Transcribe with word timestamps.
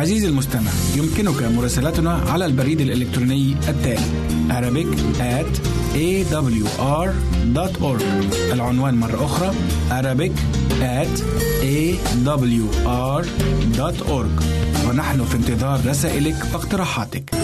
org 0.00 0.24
المستمع 0.24 0.70
يمكنك 0.96 1.42
مراسلتنا 1.42 2.12
على 2.12 2.46
البريد 2.46 2.80
الإلكتروني 2.80 3.56
التالي 3.68 4.06
Arabic 4.48 4.86
at 5.20 5.60
awr.org 5.94 8.02
العنوان 8.52 8.94
مرة 8.94 9.24
أخرى 9.24 9.54
Arabic 9.90 10.32
at 10.80 11.20
awr.org 11.62 13.26
ونحن 14.88 15.24
في 15.24 15.36
انتظار 15.36 15.80
رسائلك 15.86 16.36
واقتراحاتك. 16.52 17.34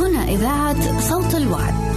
هنا 0.00 0.28
إذاعة 0.28 1.00
صوت 1.10 1.34
الوعد. 1.34 1.89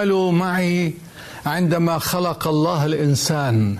تاملوا 0.00 0.32
معي 0.32 0.94
عندما 1.46 1.98
خلق 1.98 2.48
الله 2.48 2.86
الإنسان. 2.86 3.78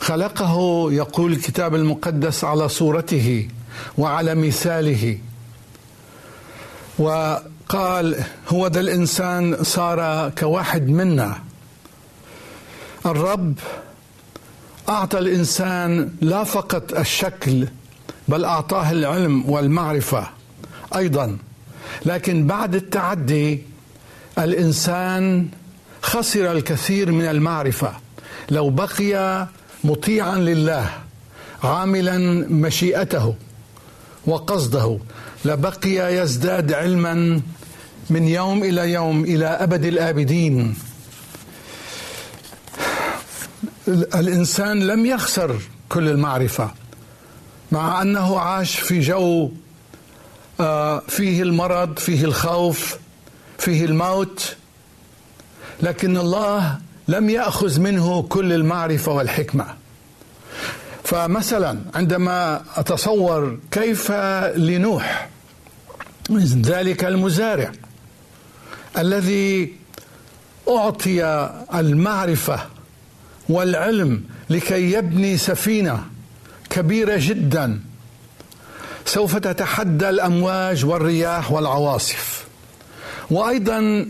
خلقه 0.00 0.86
يقول 0.92 1.32
الكتاب 1.32 1.74
المقدس 1.74 2.44
على 2.44 2.68
صورته 2.68 3.48
وعلى 3.98 4.34
مثاله. 4.34 5.18
وقال 6.98 8.24
هو 8.48 8.66
ذا 8.66 8.80
الإنسان 8.80 9.56
صار 9.62 10.30
كواحد 10.30 10.88
منا. 10.88 11.38
الرب 13.06 13.54
أعطى 14.88 15.18
الإنسان 15.18 16.10
لا 16.20 16.44
فقط 16.44 16.92
الشكل 16.92 17.68
بل 18.28 18.44
أعطاه 18.44 18.90
العلم 18.90 19.50
والمعرفة 19.50 20.26
أيضا. 20.96 21.38
لكن 22.06 22.46
بعد 22.46 22.74
التعدي 22.74 23.73
الإنسان 24.38 25.48
خسر 26.02 26.52
الكثير 26.52 27.12
من 27.12 27.24
المعرفة. 27.24 27.92
لو 28.50 28.70
بقي 28.70 29.48
مطيعا 29.84 30.36
لله 30.38 30.90
عاملا 31.64 32.18
مشيئته 32.48 33.34
وقصده 34.26 34.98
لبقي 35.44 36.16
يزداد 36.16 36.72
علما 36.72 37.40
من 38.10 38.28
يوم 38.28 38.64
إلى 38.64 38.92
يوم 38.92 39.24
إلى 39.24 39.46
أبد 39.46 39.84
الآبدين. 39.84 40.74
الإنسان 43.88 44.86
لم 44.86 45.06
يخسر 45.06 45.56
كل 45.88 46.08
المعرفة 46.08 46.70
مع 47.72 48.02
أنه 48.02 48.38
عاش 48.38 48.78
في 48.78 49.00
جو 49.00 49.50
آه، 50.60 51.02
فيه 51.08 51.42
المرض 51.42 51.98
فيه 51.98 52.24
الخوف 52.24 52.96
فيه 53.58 53.84
الموت 53.84 54.56
لكن 55.82 56.16
الله 56.16 56.78
لم 57.08 57.30
يأخذ 57.30 57.80
منه 57.80 58.22
كل 58.22 58.52
المعرفة 58.52 59.12
والحكمة. 59.12 59.66
فمثلا 61.04 61.78
عندما 61.94 62.62
أتصور 62.76 63.58
كيف 63.70 64.12
لنوح 64.56 65.28
ذلك 66.66 67.04
المزارع 67.04 67.72
الذي 68.98 69.72
أعطي 70.68 71.24
المعرفة 71.74 72.60
والعلم 73.48 74.22
لكي 74.50 74.92
يبني 74.92 75.38
سفينة 75.38 76.04
كبيرة 76.70 77.16
جدا 77.18 77.80
سوف 79.06 79.36
تتحدى 79.36 80.08
الأمواج 80.08 80.84
والرياح 80.84 81.52
والعواصف. 81.52 82.43
وأيضا 83.30 84.06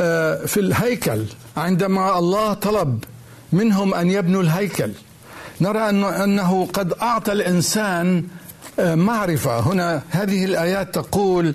آه، 0.00 0.46
في 0.46 0.60
الهيكل 0.60 1.24
عندما 1.56 2.18
الله 2.18 2.52
طلب 2.52 3.04
منهم 3.52 3.94
أن 3.94 4.10
يبنوا 4.10 4.42
الهيكل 4.42 4.92
نرى 5.60 5.90
انه 6.24 6.68
قد 6.72 6.92
أعطى 6.92 7.32
الإنسان 7.32 8.24
آه، 8.78 8.94
معرفة. 8.94 9.60
هنا 9.60 10.02
هذه 10.10 10.44
الآيات 10.44 10.94
تقول 10.94 11.54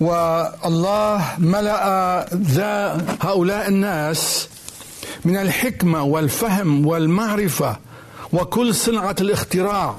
والله 0.00 1.24
ملأ 1.38 2.26
ذا 2.34 3.06
هؤلاء 3.20 3.68
الناس 3.68 4.48
من 5.24 5.36
الحكمة 5.36 6.02
والفهم 6.02 6.86
والمعرفة 6.86 7.76
وكل 8.32 8.74
صنعة 8.74 9.16
الاختراع 9.20 9.96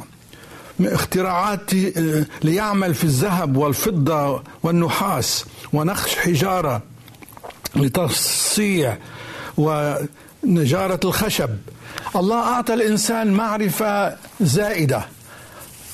اختراعات 0.86 1.74
آه، 1.74 2.26
ليعمل 2.44 2.94
في 2.94 3.04
الذهب 3.04 3.58
والفضة 3.58 4.44
والنحاس 4.64 5.46
ونقش 5.74 6.16
حجارة 6.16 6.82
لتصيع 7.76 8.98
ونجارة 9.58 11.00
الخشب. 11.04 11.50
الله 12.16 12.40
أعطى 12.40 12.74
الإنسان 12.74 13.34
معرفة 13.34 14.18
زائدة 14.42 15.06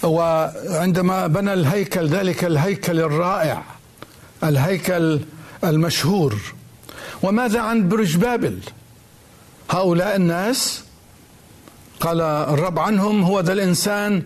وعندما 0.03 1.27
بنى 1.27 1.53
الهيكل 1.53 2.07
ذلك 2.07 2.43
الهيكل 2.43 2.99
الرائع 2.99 3.63
الهيكل 4.43 5.19
المشهور. 5.63 6.35
وماذا 7.23 7.59
عن 7.59 7.89
برج 7.89 8.17
بابل؟ 8.17 8.59
هؤلاء 9.69 10.15
الناس 10.15 10.83
قال 11.99 12.21
الرب 12.21 12.79
عنهم 12.79 13.23
هو 13.23 13.39
ذا 13.39 13.53
الإنسان 13.53 14.23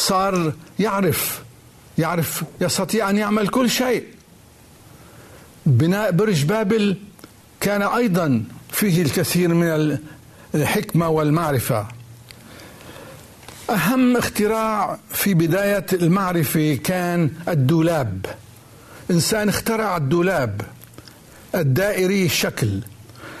صار 0.00 0.52
يعرف 0.78 1.42
يعرف 1.98 2.44
يستطيع 2.60 3.10
أن 3.10 3.18
يعمل 3.18 3.48
كل 3.48 3.70
شيء. 3.70 4.04
بناء 5.66 6.10
برج 6.10 6.44
بابل 6.44 6.96
كان 7.60 7.82
أيضا 7.82 8.44
فيه 8.70 9.02
الكثير 9.02 9.54
من 9.54 9.98
الحكمة 10.54 11.08
والمعرفة. 11.08 11.86
أهم 13.70 14.16
اختراع 14.16 14.98
في 15.12 15.34
بداية 15.34 15.86
المعرفة 15.92 16.78
كان 16.84 17.30
الدولاب. 17.48 18.26
إنسان 19.10 19.48
اخترع 19.48 19.96
الدولاب 19.96 20.60
الدائري 21.54 22.26
الشكل 22.26 22.80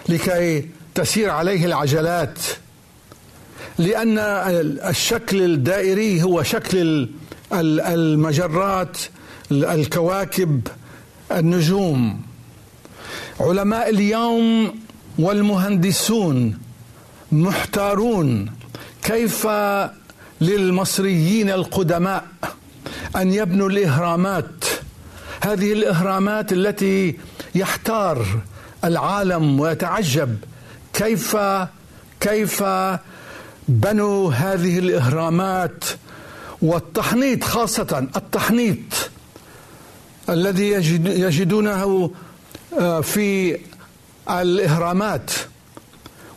لكي 0.08 0.68
تسير 0.94 1.30
عليه 1.30 1.64
العجلات. 1.64 2.38
لأن 3.78 4.18
الشكل 4.88 5.42
الدائري 5.42 6.22
هو 6.22 6.42
شكل 6.42 7.08
المجرات 7.52 8.98
الكواكب 9.52 10.68
النجوم. 11.32 12.22
علماء 13.40 13.90
اليوم 13.90 14.74
والمهندسون 15.18 16.58
محتارون 17.32 18.52
كيف 19.02 19.46
للمصريين 20.40 21.50
القدماء 21.50 22.24
أن 23.16 23.32
يبنوا 23.32 23.68
الإهرامات. 23.68 24.64
هذه 25.40 25.72
الإهرامات 25.72 26.52
التي 26.52 27.18
يحتار 27.54 28.26
العالم 28.84 29.60
ويتعجب 29.60 30.36
كيف 30.92 31.36
كيف 32.20 32.62
بنوا 33.70 34.32
هذه 34.32 34.78
الإهرامات 34.78 35.84
والتحنيط 36.62 37.44
خاصة 37.44 38.08
التحنيط 38.16 39.10
الذي 40.28 40.70
يجد 40.70 41.06
يجدونه 41.06 42.10
آه، 42.78 43.00
في 43.00 43.58
الإهرامات. 44.30 45.30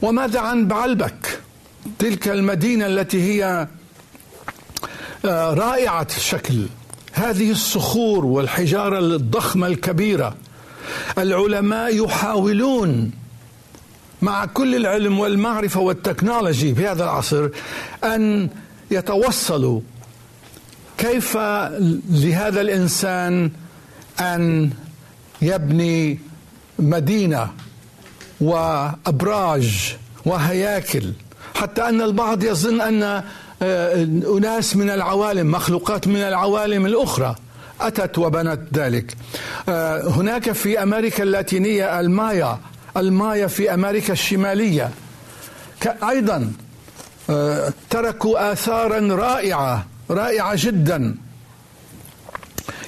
وماذا 0.01 0.39
عن 0.39 0.67
بعلبك؟ 0.67 1.39
تلك 1.99 2.27
المدينة 2.27 2.85
التي 2.85 3.21
هي 3.21 3.67
آه، 5.25 5.53
رائعة 5.53 6.07
الشكل. 6.17 6.65
هذه 7.11 7.51
الصخور 7.51 8.25
والحجارة 8.25 8.99
الضخمة 8.99 9.67
الكبيرة. 9.67 10.35
العلماء 11.17 12.03
يحاولون 12.05 13.11
مع 14.24 14.46
كل 14.46 14.75
العلم 14.75 15.20
والمعرفة 15.20 15.80
والتكنولوجي 15.80 16.75
في 16.75 16.88
هذا 16.88 17.03
العصر 17.03 17.50
أن 18.03 18.50
يتوصلوا 18.92 19.82
كيف 20.98 21.38
لهذا 22.10 22.62
الإنسان 22.62 23.51
أن 24.20 24.70
يبني 25.42 26.20
مدينة 26.80 27.50
وأبراج 28.42 29.96
وهياكل. 30.25 31.13
حتى 31.56 31.89
أن 31.89 32.01
البعض 32.01 32.44
يظن 32.44 32.82
أن 32.82 33.24
آه، 33.62 34.03
أناس 34.38 34.75
من 34.75 34.89
العوالم 34.89 35.51
مخلوقات 35.51 36.08
من 36.08 36.20
العوالم 36.20 36.86
الأخرى 36.86 37.36
أتت 37.82 38.18
وبنت 38.18 38.60
ذلك. 38.74 39.18
آه، 39.70 40.08
هناك 40.08 40.51
في 40.51 40.84
أمريكا 40.84 41.24
اللاتينية 41.24 42.00
المايا 42.00 42.60
المايا 42.97 43.47
في 43.47 43.73
أمريكا 43.73 44.13
الشمالية. 44.13 44.91
أيضا 46.09 46.51
آه، 47.29 47.73
تركوا 47.89 48.51
اثارا 48.51 49.00
رائعة 49.15 49.85
رائعة 50.09 50.53
جدا. 50.55 51.15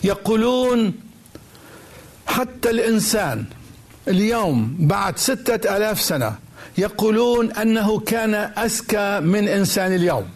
يقولون 0.03 0.93
حتى 2.27 2.69
الإنسان 2.69 3.45
اليوم 4.07 4.75
بعد 4.79 5.17
ستة 5.17 5.77
ألاف 5.77 6.01
سنة 6.01 6.35
يقولون 6.77 7.51
أنه 7.51 7.99
كان 7.99 8.33
أذكى 8.35 9.19
من 9.19 9.47
إنسان 9.47 9.95
اليوم. 9.95 10.29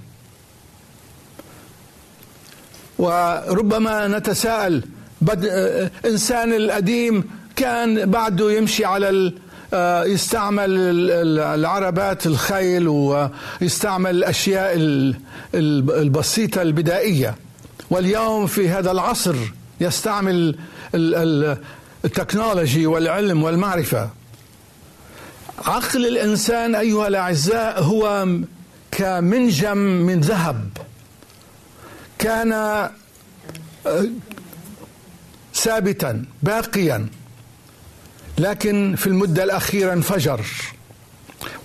وربما 2.99 4.07
نتساءل 4.07 4.83
بد... 5.21 5.45
إنسان 6.05 6.53
القديم 6.53 7.23
كان 7.55 8.11
بعده 8.11 8.51
يمشي 8.51 8.85
على 8.85 9.09
آه، 9.09 9.33
يستعمل 10.13 10.71
العربات 11.41 12.25
الخيل 12.25 12.87
ويستعمل 12.87 14.15
الأشياء 14.15 14.75
البسيطة 15.53 16.61
البدائية. 16.61 17.35
واليوم 17.89 18.47
في 18.47 18.69
هذا 18.69 18.91
العصر 18.91 19.35
يستعمل 19.81 20.55
التكنولوجي 22.05 22.85
والعلم 22.87 23.43
والمعرفة. 23.43 24.09
عقل 25.65 26.07
الإنسان 26.07 26.75
أيها 26.75 27.07
الأعزاء 27.07 27.83
هو 27.83 28.27
كمنجم 28.91 29.77
من 29.77 30.19
ذهب. 30.19 30.69
كان 32.19 32.51
آه، 32.53 32.91
ثابتا 35.55 36.25
باقيا. 36.43 37.09
لكن 38.39 38.95
في 38.97 39.07
المدة 39.07 39.43
الأخيرة 39.43 39.93
انفجر. 39.93 40.45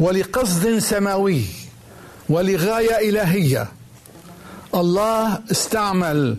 ولقصد 0.00 0.78
سماوي 0.78 1.42
ولغاية 2.28 3.08
إلهية 3.10 3.68
الله 4.74 5.40
استعمل 5.50 6.36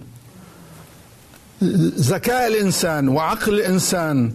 ذكاء 1.99 2.47
الإنسان 2.47 3.09
وعقل 3.09 3.53
الإنسان 3.53 4.33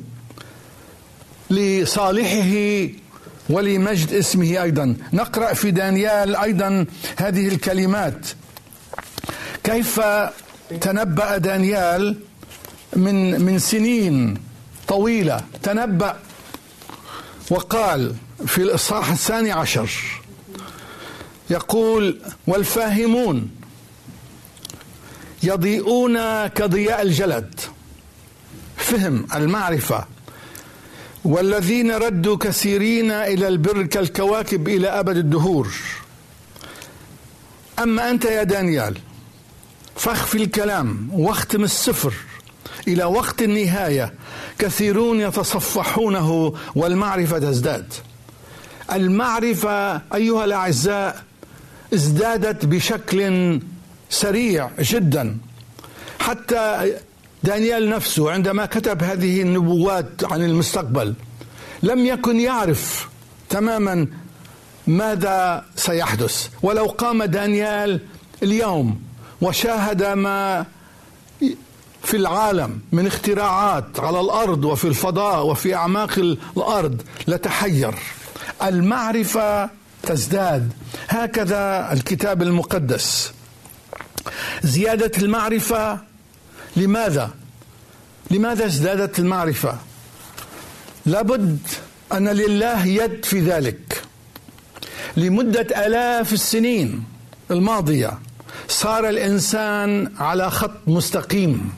لصالحه 1.51 2.89
ولمجد 3.51 4.13
اسمه 4.13 4.63
أيضا. 4.63 4.97
نقرأ 5.13 5.53
في 5.53 5.71
دانيال 5.71 6.37
أيضا 6.37 6.87
هذه 7.17 7.49
الكلمات. 7.49 8.27
كيف 9.65 10.01
تنبأ 10.81 11.37
دانيال 11.39 12.17
من 12.97 13.41
من 13.41 13.59
سنين؟ 13.59 14.50
طويلة. 14.91 15.45
تنبأ 15.63 16.19
وقال 17.51 18.15
في 18.47 18.59
الإصحاح 18.59 19.11
الثاني 19.11 19.53
عشر 19.53 19.91
يقول 21.51 22.21
والفاهمون 22.47 23.51
يضيئون 25.43 26.47
كضياء 26.47 27.03
الجلد. 27.03 27.61
فهم 28.77 29.27
المعرفة. 29.35 30.05
والذين 31.25 31.91
ردوا 31.93 32.37
كثيرين 32.37 33.11
إلى 33.11 33.49
البر 33.49 33.83
كالكواكب 33.83 34.69
إلى 34.69 34.89
أبد 34.89 35.17
الدهور. 35.17 35.69
أما 37.79 38.11
أنت 38.11 38.25
يا 38.25 38.43
دانيال 38.43 38.99
فاخفي 39.97 40.39
الكلام 40.43 41.09
واختم 41.13 41.65
السفر. 41.65 42.15
إلى 42.89 43.05
وقت 43.05 43.43
النهاية 43.43 44.15
كثيرون 44.59 45.21
يتصفحونه 45.21 46.55
والمعرفة 46.75 47.39
تزداد. 47.39 47.93
المعرفة 48.93 50.03
أيها 50.15 50.45
الأعزاء 50.45 51.25
ازدادت 51.95 52.67
بشكل 52.67 53.61
سريع 54.11 54.71
جدا. 54.81 55.39
حتى 56.21 56.93
دانيال 57.43 57.89
نفسه 57.89 58.31
عندما 58.31 58.67
كتب 58.67 59.03
هذه 59.03 59.43
النبوات 59.43 60.25
عن 60.25 60.45
المستقبل 60.45 61.15
لم 61.83 62.07
يكن 62.07 62.41
يعرف 62.41 63.09
تماما 63.49 64.07
ماذا 64.87 65.65
سيحدث. 65.77 66.49
ولو 66.63 66.87
قام 66.87 67.23
دانيال 67.25 68.01
اليوم 68.43 69.03
وشاهد 69.41 70.03
ما 70.03 70.67
في 72.03 72.17
العالم 72.17 72.81
من 72.93 73.07
اختراعات 73.07 74.01
على 74.01 74.21
الأرض 74.21 74.65
وفي 74.65 74.85
الفضاء 74.89 75.47
وفي 75.47 75.75
أعماق 75.75 76.19
الأرض 76.57 77.03
لتحير. 77.29 77.95
المعرفة 78.63 79.71
تزداد. 80.03 80.73
هكذا 81.09 81.93
الكتاب 81.93 82.43
المقدس. 82.43 83.33
زيادة 84.63 85.11
المعرفة 85.19 85.99
لماذا؟ 86.77 87.31
لماذا 88.31 88.67
ازدادت 88.67 89.19
المعرفة؟ 89.19 89.79
لابد 91.07 91.59
أن 92.13 92.29
لله 92.29 92.87
يد 92.87 93.25
في 93.25 93.41
ذلك. 93.41 94.03
لمدة 95.17 95.87
آلاف 95.87 96.33
السنين 96.33 97.05
الماضية 97.51 98.19
صار 98.69 99.09
الإنسان 99.09 100.13
على 100.19 100.51
خط 100.51 100.71
مستقيم. 100.87 101.73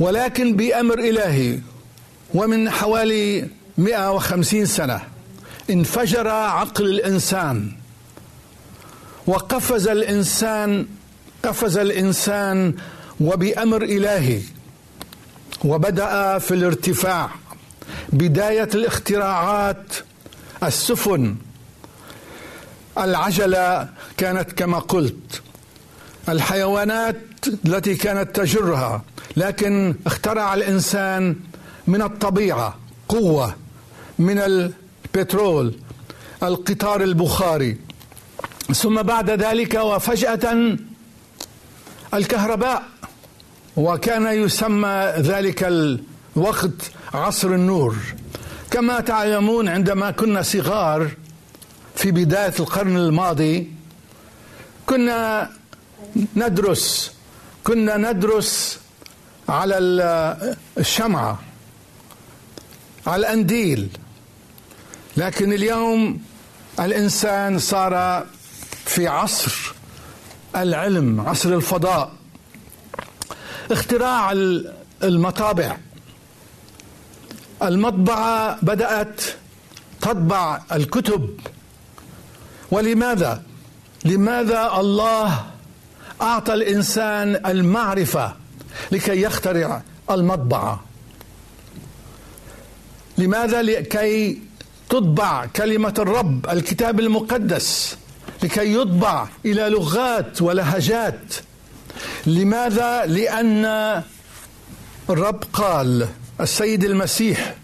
ولكن 0.00 0.56
بأمر 0.56 0.98
إلهي 0.98 1.58
ومن 2.34 2.70
حوالي 2.70 3.48
150 3.78 4.66
سنة 4.66 5.00
انفجر 5.70 6.28
عقل 6.28 6.84
الإنسان 6.84 7.72
وقفز 9.26 9.88
الإنسان 9.88 10.86
قفز 11.44 11.78
الإنسان 11.78 12.74
وبأمر 13.20 13.82
إلهي 13.82 14.40
وبدأ 15.64 16.38
في 16.38 16.54
الارتفاع 16.54 17.30
بداية 18.12 18.68
الاختراعات 18.74 19.94
السفن 20.62 21.36
العجلة 22.98 23.88
كانت 24.16 24.52
كما 24.52 24.78
قلت 24.78 25.42
الحيوانات 26.28 27.16
التي 27.66 27.94
كانت 27.94 28.36
تجرها 28.36 29.02
لكن 29.36 29.94
اخترع 30.06 30.54
الإنسان 30.54 31.36
من 31.86 32.02
الطبيعة 32.02 32.78
قوة 33.08 33.54
من 34.18 34.38
البترول 34.38 35.74
القطار 36.42 37.02
البخاري. 37.02 37.76
ثم 38.74 39.02
بعد 39.02 39.30
ذلك 39.30 39.74
وفجأة 39.74 40.76
الكهرباء 42.14 42.82
وكان 43.76 44.26
يسمى 44.26 45.12
ذلك 45.18 45.64
الوقت 45.64 46.90
عصر 47.14 47.48
النور. 47.48 47.96
كما 48.70 49.00
تعلمون 49.00 49.68
عندما 49.68 50.10
كنا 50.10 50.42
صغار 50.42 51.10
في 51.96 52.10
بداية 52.10 52.54
القرن 52.60 52.96
الماضي 52.96 53.70
كنا 54.86 55.50
ندرس 56.36 57.12
كنا 57.64 57.96
ندرس 57.96 58.78
على 59.50 59.78
الشمعة 60.78 61.38
على 63.06 63.20
الأنديل. 63.20 63.88
لكن 65.16 65.52
اليوم 65.52 66.22
الإنسان 66.80 67.58
صار 67.58 68.26
في 68.84 69.08
عصر 69.08 69.72
العلم 70.56 71.20
عصر 71.20 71.54
الفضاء. 71.54 72.12
اختراع 73.70 74.32
المطابع. 75.02 75.76
المطبعة 77.62 78.58
بدأت 78.62 79.22
تطبع 80.00 80.60
الكتب. 80.72 81.40
ولماذا؟ 82.70 83.42
لماذا 84.04 84.72
الله 84.80 85.46
أعطى 86.22 86.54
الإنسان 86.54 87.46
المعرفة؟ 87.46 88.34
لكي 88.92 89.22
يخترع 89.22 89.82
المطبعة. 90.10 90.84
لماذا؟ 93.18 93.62
لكي 93.62 94.38
تطبع 94.88 95.46
كلمة 95.46 95.94
الرب 95.98 96.46
الكتاب 96.50 97.00
المقدس. 97.00 97.96
لكي 98.42 98.74
يطبع 98.74 99.28
إلى 99.46 99.68
لغات 99.68 100.42
ولهجات. 100.42 101.34
لماذا؟ 102.26 103.06
لأن 103.06 103.64
الرب 105.10 105.44
قال 105.52 106.08
السيد 106.40 106.84
المسيح 106.84 107.54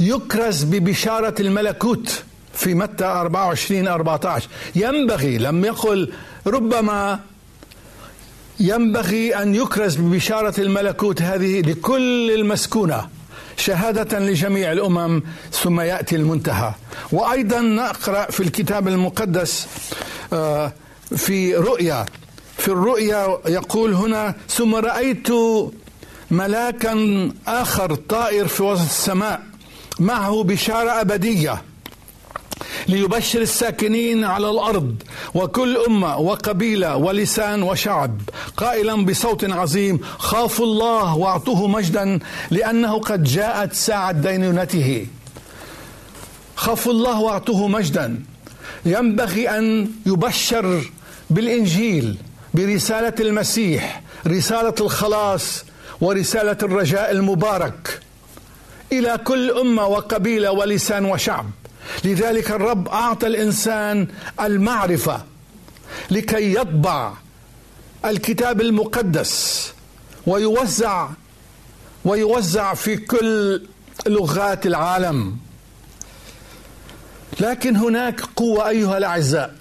يكرز 0.00 0.64
ببشارة 0.64 1.34
الملكوت 1.40 2.22
في 2.54 2.74
متى 2.74 3.04
24 3.04 3.88
14 3.88 4.48
ينبغي 4.76 5.38
لم 5.38 5.64
يقل 5.64 6.12
ربما 6.46 7.20
ينبغي 8.62 9.36
أن 9.42 9.54
يكرز 9.54 9.96
ببشارة 9.96 10.60
الملكوت 10.60 11.22
هذه 11.22 11.60
لكل 11.60 12.30
المسكونة 12.30 13.08
شهادة 13.56 14.18
لجميع 14.18 14.72
الأمم 14.72 15.22
ثم 15.52 15.80
يأتي 15.80 16.16
المنتهى. 16.16 16.72
وأيضا 17.12 17.60
نقرأ 17.60 18.30
في 18.30 18.40
الكتاب 18.40 18.88
المقدس 18.88 19.66
آه، 20.32 20.72
في 21.16 21.56
رؤيا. 21.56 22.06
في 22.58 22.68
الرؤيا 22.68 23.38
يقول 23.46 23.94
هنا 23.94 24.34
ثم 24.48 24.74
رأيت 24.74 25.28
ملاكا 26.30 26.94
آخر 27.46 27.94
طائر 27.94 28.48
في 28.48 28.62
وسط 28.62 28.82
السماء 28.84 29.42
معه 30.00 30.42
بشارة 30.42 31.00
أبدية. 31.00 31.62
ليبشر 32.88 33.40
الساكنين 33.40 34.24
على 34.24 34.50
الأرض 34.50 35.02
وكل 35.34 35.76
أمة 35.76 36.18
وقبيلة 36.18 36.96
ولسان 36.96 37.62
وشعب. 37.62 38.20
قائلا 38.56 39.04
بصوت 39.04 39.50
عظيم 39.50 40.00
خافوا 40.18 40.66
الله 40.66 41.16
واعطوه 41.16 41.68
مجدا 41.68 42.18
لأنه 42.50 42.98
قد 42.98 43.24
جاءت 43.24 43.72
ساعة 43.72 44.12
دينونته. 44.12 45.06
خافوا 46.56 46.92
الله 46.92 47.20
واعطوه 47.20 47.68
مجدا. 47.68 48.22
ينبغي 48.86 49.48
أن 49.48 49.90
يبشر 50.06 50.82
بالإنجيل 51.30 52.16
برسالة 52.54 53.14
المسيح 53.20 54.02
رسالة 54.26 54.74
الخلاص 54.80 55.64
ورسالة 56.00 56.56
الرجاء 56.62 57.10
المبارك 57.10 58.00
إلى 58.92 59.18
كل 59.24 59.50
أمة 59.50 59.86
وقبيلة 59.86 60.52
ولسان 60.52 61.04
وشعب. 61.04 61.50
لذلك 62.04 62.50
الرب 62.50 62.88
أعطى 62.88 63.26
الإنسان 63.26 64.08
المعرفة 64.40 65.24
لكي 66.10 66.54
يطبع 66.54 67.12
الكتاب 68.04 68.60
المقدس 68.60 69.72
ويوزع 70.26 71.08
ويوزع 72.04 72.74
في 72.74 72.96
كل 72.96 73.62
لغات 74.06 74.66
العالم. 74.66 75.36
لكن 77.40 77.76
هناك 77.76 78.20
قوة 78.20 78.68
أيها 78.68 78.98
الأعزاء 78.98 79.54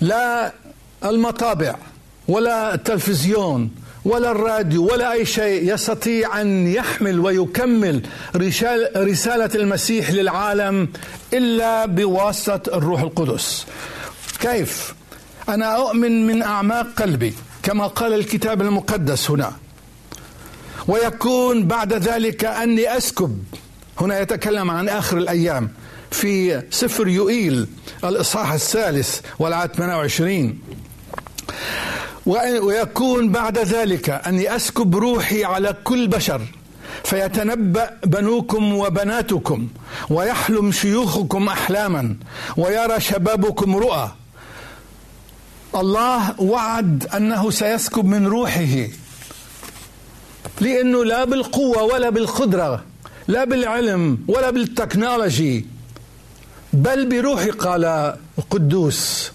لا 0.00 0.52
المطابع 1.04 1.76
ولا 2.28 2.74
التلفزيون 2.74 3.70
ولا 4.04 4.30
الراديو 4.30 4.86
ولا 4.86 5.12
أي 5.12 5.24
شيء 5.24 5.74
يستطيع 5.74 6.40
أن 6.40 6.66
يحمل 6.66 7.20
ويكمل 7.20 8.02
رسالة 8.96 9.50
المسيح 9.54 10.10
للعالم 10.10 10.88
إلا 11.32 11.86
بواسطة 11.86 12.76
الروح 12.76 13.00
القدس. 13.00 13.66
كيف؟ 14.40 14.94
أنا 15.48 15.76
أؤمن 15.76 16.26
من 16.26 16.42
أعماق 16.42 16.86
قلبي 16.96 17.34
كما 17.62 17.86
قال 17.86 18.12
الكتاب 18.12 18.62
المقدس 18.62 19.30
هنا. 19.30 19.52
ويكون 20.88 21.66
بعد 21.66 21.92
ذلك 21.92 22.44
أني 22.44 22.96
أسكب. 22.96 23.44
هنا 24.00 24.20
يتكلم 24.20 24.70
عن 24.70 24.88
آخر 24.88 25.18
الأيام. 25.18 25.70
في 26.10 26.62
سفر 26.70 27.08
يوئيل 27.08 27.66
الإصحاح 28.04 28.52
الثالث 28.52 29.20
والعدد 29.38 29.74
28 29.74 30.58
ويكون 32.26 33.28
بعد 33.32 33.58
ذلك 33.58 34.10
أني 34.10 34.56
أسكب 34.56 34.96
روحي 34.96 35.44
على 35.44 35.76
كل 35.84 36.08
بشر 36.08 36.40
فيتنبأ 37.04 37.90
بنوكم 38.06 38.74
وبناتكم 38.74 39.68
ويحلم 40.10 40.72
شيوخكم 40.72 41.48
أحلاما 41.48 42.16
ويرى 42.56 43.00
شبابكم 43.00 43.76
رؤى. 43.76 44.10
الله 45.74 46.40
وعد 46.40 47.06
أنه 47.16 47.50
سيسكب 47.50 48.04
من 48.04 48.26
روحه. 48.26 48.88
لأنه 50.60 51.04
لا 51.04 51.24
بالقوة 51.24 51.82
ولا 51.82 52.10
بالقدرة 52.10 52.84
لا 53.28 53.44
بالعلم 53.44 54.18
ولا 54.28 54.50
بالتكنولوجي 54.50 55.66
بل 56.72 57.08
بروحي 57.08 57.50
قال 57.50 58.14
القدوس. 58.38 59.32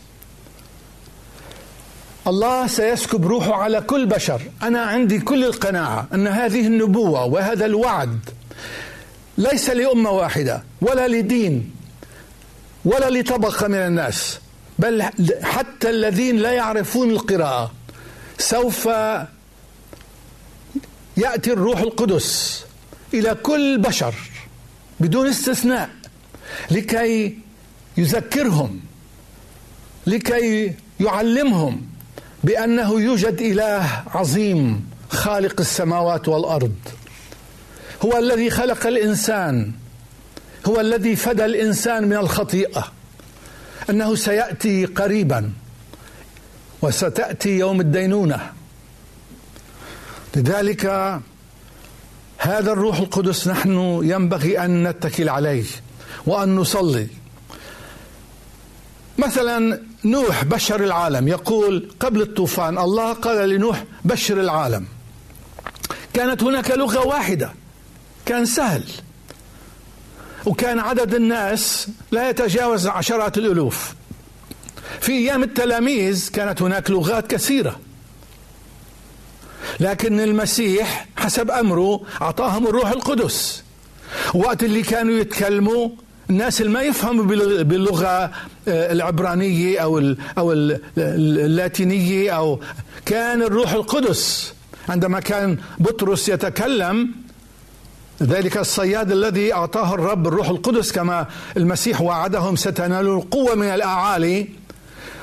الله 2.28 2.68
سيسكب 2.68 3.28
روحه 3.28 3.54
على 3.54 3.82
كل 3.82 4.06
بشر. 4.06 4.42
أنا 4.63 4.82
عندي 4.82 5.20
كل 5.20 5.44
القناعة 5.46 6.08
أن 6.13 6.28
هذه 6.28 6.68
النبوة 6.68 7.26
وهذا 7.26 7.66
الوعد 7.66 8.20
ليس 9.38 9.70
لأمة 9.70 10.10
واحدة 10.10 10.63
ولا 10.82 11.08
لدين 11.08 11.72
ولا 12.86 13.10
لطبقة 13.10 13.68
من 13.68 13.76
الناس 13.76 14.40
بل 14.80 15.04
حتى 15.44 15.90
الذين 15.90 16.38
لا 16.38 16.52
يعرفون 16.52 17.10
القراءة 17.10 17.72
سوف 18.38 18.86
يأتي 21.18 21.54
الروح 21.54 21.80
القدس 21.80 22.63
إلى 23.13 23.36
كل 23.36 23.78
بشر 23.78 24.16
بدون 25.00 25.28
استثناء 25.28 25.90
لكي 26.72 27.38
يذكرهم 27.98 28.80
لكي 30.08 30.74
يعلمهم. 31.00 31.97
بأنه 32.48 33.02
يوجد 33.02 33.42
إله 33.42 34.04
عظيم 34.08 34.90
خالق 35.10 35.60
السماوات 35.60 36.28
والأرض. 36.28 36.76
هو 38.06 38.18
الذي 38.18 38.50
خلق 38.50 38.88
الإنسان. 38.88 39.72
هو 40.66 40.80
الذي 40.80 41.16
فدى 41.16 41.46
الإنسان 41.46 42.08
من 42.08 42.18
الخطيئة. 42.18 42.92
أنه 43.90 44.16
سيأتي 44.16 44.86
قريبا 44.86 45.52
وستأتي 46.82 47.50
يوم 47.50 47.82
الدينونة. 47.82 48.52
لذلك 50.36 50.86
هذا 52.38 52.72
الروح 52.72 53.00
القدس 53.00 53.48
نحن 53.48 54.00
ينبغي 54.04 54.60
أن 54.66 54.88
نتكل 54.88 55.30
عليه 55.30 55.66
وأن 56.26 56.56
نصلي. 56.56 57.08
مثلا 59.18 59.87
نوح 60.06 60.44
بشر 60.44 60.84
العالم. 60.84 61.28
يقول 61.28 61.90
قبل 62.00 62.22
الطوفان 62.22 62.78
الله 62.78 63.14
قال 63.14 63.50
لنوح 63.50 63.84
بشر 64.06 64.40
العالم. 64.40 64.86
كانت 66.14 66.44
هناك 66.44 66.72
لغة 66.72 67.08
واحدة. 67.08 67.54
كان 68.26 68.46
سهل. 68.46 68.84
وكان 70.46 70.80
عدد 70.80 71.14
الناس 71.14 71.88
لا 72.12 72.30
يتجاوز 72.30 72.88
عشرات 72.88 73.38
الألوف. 73.38 73.94
في 75.02 75.12
أيام 75.12 75.44
التلاميذ 75.44 76.30
كانت 76.32 76.62
هناك 76.62 76.92
لغات 76.92 77.28
كثيرة. 77.32 77.80
لكن 79.80 80.20
المسيح 80.20 81.08
حسب 81.18 81.52
أمره 81.52 82.02
أعطاهم 82.22 82.68
الروح 82.68 82.90
القدس. 82.90 83.64
وقت 84.34 84.64
اللي 84.64 84.82
كانوا 84.82 85.14
يتكلموا 85.14 85.90
الناس 86.30 86.62
اللي 86.62 86.72
ما 86.72 86.82
يفهموا 86.82 87.26
باللغة 87.63 88.06
آه، 88.06 88.32
العبرانية 88.68 89.80
أو 89.80 90.16
أو 90.38 90.54
اللاتينية 90.98 92.32
أو 92.32 92.60
كان 93.06 93.42
الروح 93.42 93.72
القدس. 93.72 94.54
عندما 94.90 95.20
كان 95.20 95.58
بطرس 95.80 96.30
يتكلم 96.30 97.12
ذلك 98.24 98.58
الصياد 98.58 99.12
الذي 99.12 99.54
أعطاه 99.54 99.94
الرب 99.94 100.28
الروح 100.28 100.50
القدس 100.50 100.92
كما 100.92 101.26
المسيح 101.58 102.02
وعدهم 102.02 102.56
ستنالوا 102.56 103.22
القوة 103.22 103.56
من 103.56 103.68
الأعالي. 103.68 104.48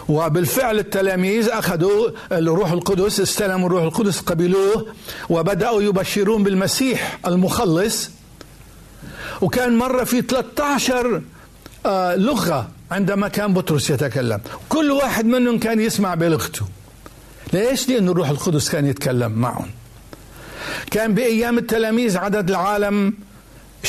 وبالفعل 0.08 0.78
التلاميذ 0.78 1.48
أخذوا 1.48 2.08
الروح 2.32 2.70
القدس 2.72 3.20
استلموا 3.20 3.66
الروح 3.66 3.82
القدس 3.82 4.20
قبلوه 4.20 4.86
وبدأوا 5.30 5.82
يبشرون 5.82 6.42
بالمسيح 6.42 7.18
المخلص. 7.26 8.10
وكان 9.40 9.78
مرة 9.78 10.04
في 10.04 10.22
13 10.22 11.22
آه، 11.86 12.16
لغة 12.16 12.68
عندما 12.90 13.28
كان 13.28 13.54
بطرس 13.54 13.90
يتكلم. 13.90 14.40
كل 14.68 14.90
واحد 14.90 15.26
منهم 15.26 15.58
كان 15.58 15.80
يسمع 15.80 16.14
بلغته. 16.14 16.66
ليش؟ 17.52 17.88
لأن 17.88 18.08
الروح 18.08 18.28
القدس 18.28 18.70
كان 18.70 18.86
يتكلم 18.86 19.32
معهم. 19.32 19.70
كان 20.90 21.14
بأيام 21.14 21.58
التلاميذ 21.58 22.18
عدد 22.18 22.50
العالم 22.50 23.14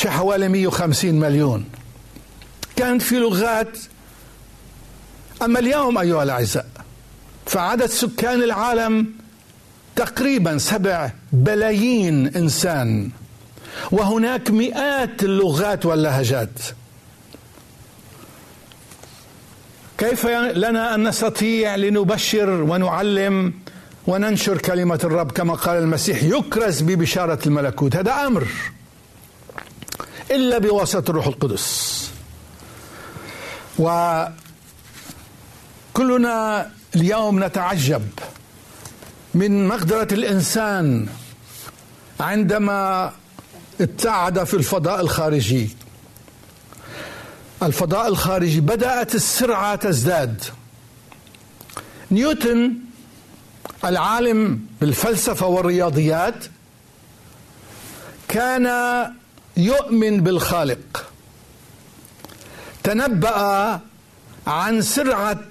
حوالي 0.06 0.50
150 0.50 1.20
مليون. 1.20 1.66
كانت 2.76 3.02
في 3.02 3.16
لغات. 3.16 3.78
أما 5.42 5.60
اليوم 5.60 5.98
أيها 5.98 6.24
الأعزاء 6.24 6.66
فعدد 7.46 7.86
سكان 7.86 8.44
العالم 8.44 9.08
تقريبا 9.96 10.58
سبع 10.58 11.12
بلايين 11.34 12.28
إنسان. 12.28 13.10
وهناك 13.92 14.52
مئات 14.52 15.24
اللغات 15.24 15.86
واللهجات. 15.86 16.60
كيف 19.98 20.26
لنا 20.26 20.96
أن 20.96 21.08
نستطيع 21.08 21.76
لنبشر 21.76 22.50
ونعلم 22.50 23.54
وننشر 24.08 24.58
كلمة 24.58 25.00
الرب 25.04 25.32
كما 25.32 25.54
قال 25.54 25.78
المسيح 25.78 26.24
يكرز 26.24 26.82
ببشارة 26.82 27.40
الملكوت. 27.46 27.96
هذا 27.96 28.12
أمر. 28.12 28.48
إلا 30.32 30.58
بواسطة 30.58 31.10
الروح 31.10 31.28
القدس. 31.28 32.10
وكلنا 35.94 36.72
اليوم 36.96 37.44
نتعجب 37.44 38.10
من 39.34 39.68
مقدرة 39.68 40.08
الإنسان 40.12 41.08
عندما 42.20 43.14
ابتعد 43.82 44.44
في 44.44 44.54
الفضاء 44.54 45.02
الخارجي. 45.02 45.70
الفضاء 47.64 48.08
الخارجي 48.08 48.62
بدأت 48.62 49.16
السرعة 49.16 49.76
تزداد. 49.76 50.44
نيوتن 52.12 52.74
العالم 53.86 54.60
بالفلسفة 54.82 55.48
والرياضيات 55.48 56.46
كان 58.28 58.68
يؤمن 59.58 60.22
بالخالق. 60.22 61.06
تنبأ 62.84 63.80
عن 64.48 64.82
سرعة 64.82 65.46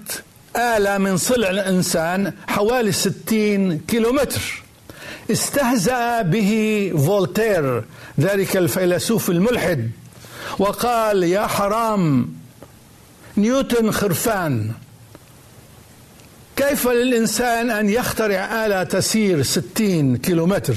آلة 0.57 0.99
من 0.99 1.17
صلع 1.17 1.51
الإنسان 1.51 2.33
حوالي 2.49 2.93
ستين 2.93 3.79
كيلومتر. 3.79 4.63
استهزأ 5.31 6.23
به 6.23 6.93
فولتير 6.97 7.85
ذلك 8.21 8.57
الفيلسوف 8.57 9.31
الملحد 9.31 9.91
وقال 10.59 11.23
يا 11.23 11.47
حرام 11.47 12.35
نيوتن 13.37 13.91
خرفان 13.91 14.73
كيف 16.57 16.89
للإنسان 16.89 17.71
أن 17.71 17.89
يخترع 17.89 18.67
آلة 18.67 18.83
تسير 18.83 19.43
ستين 19.43 20.17
كيلومتر؟ 20.17 20.77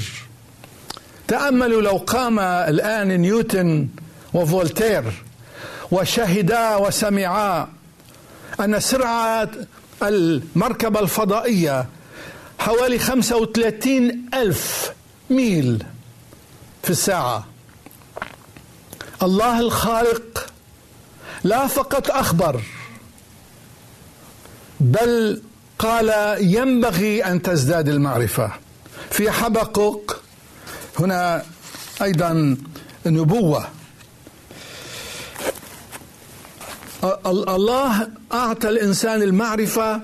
تأملوا 1.28 1.82
لو 1.82 1.96
قام 1.96 2.38
الآن 2.40 3.20
نيوتن 3.20 3.88
وفولتير 4.34 5.04
وشهدا 5.90 6.76
وسمعا 6.76 7.68
أن 8.60 8.80
سرعة 8.80 9.50
المركبة 10.02 11.00
الفضائية 11.00 11.86
حوالي 12.58 12.98
35 12.98 14.22
ألف 14.34 14.92
ميل 15.30 15.84
في 16.82 16.90
الساعة. 16.90 17.46
الله 19.22 19.60
الخالق 19.60 20.46
لا 21.44 21.66
فقط 21.66 22.10
أخبر 22.10 22.60
بل 24.80 25.42
قال 25.78 26.36
ينبغي 26.40 27.24
أن 27.24 27.42
تزداد 27.42 27.88
المعرفة. 27.88 28.52
في 29.10 29.30
حبقق 29.30 30.22
هنا 30.98 31.42
أيضا 32.02 32.56
نبوة. 33.06 33.68
الله 37.26 38.08
أعطى 38.32 38.68
الإنسان 38.68 39.22
المعرفة 39.22 40.00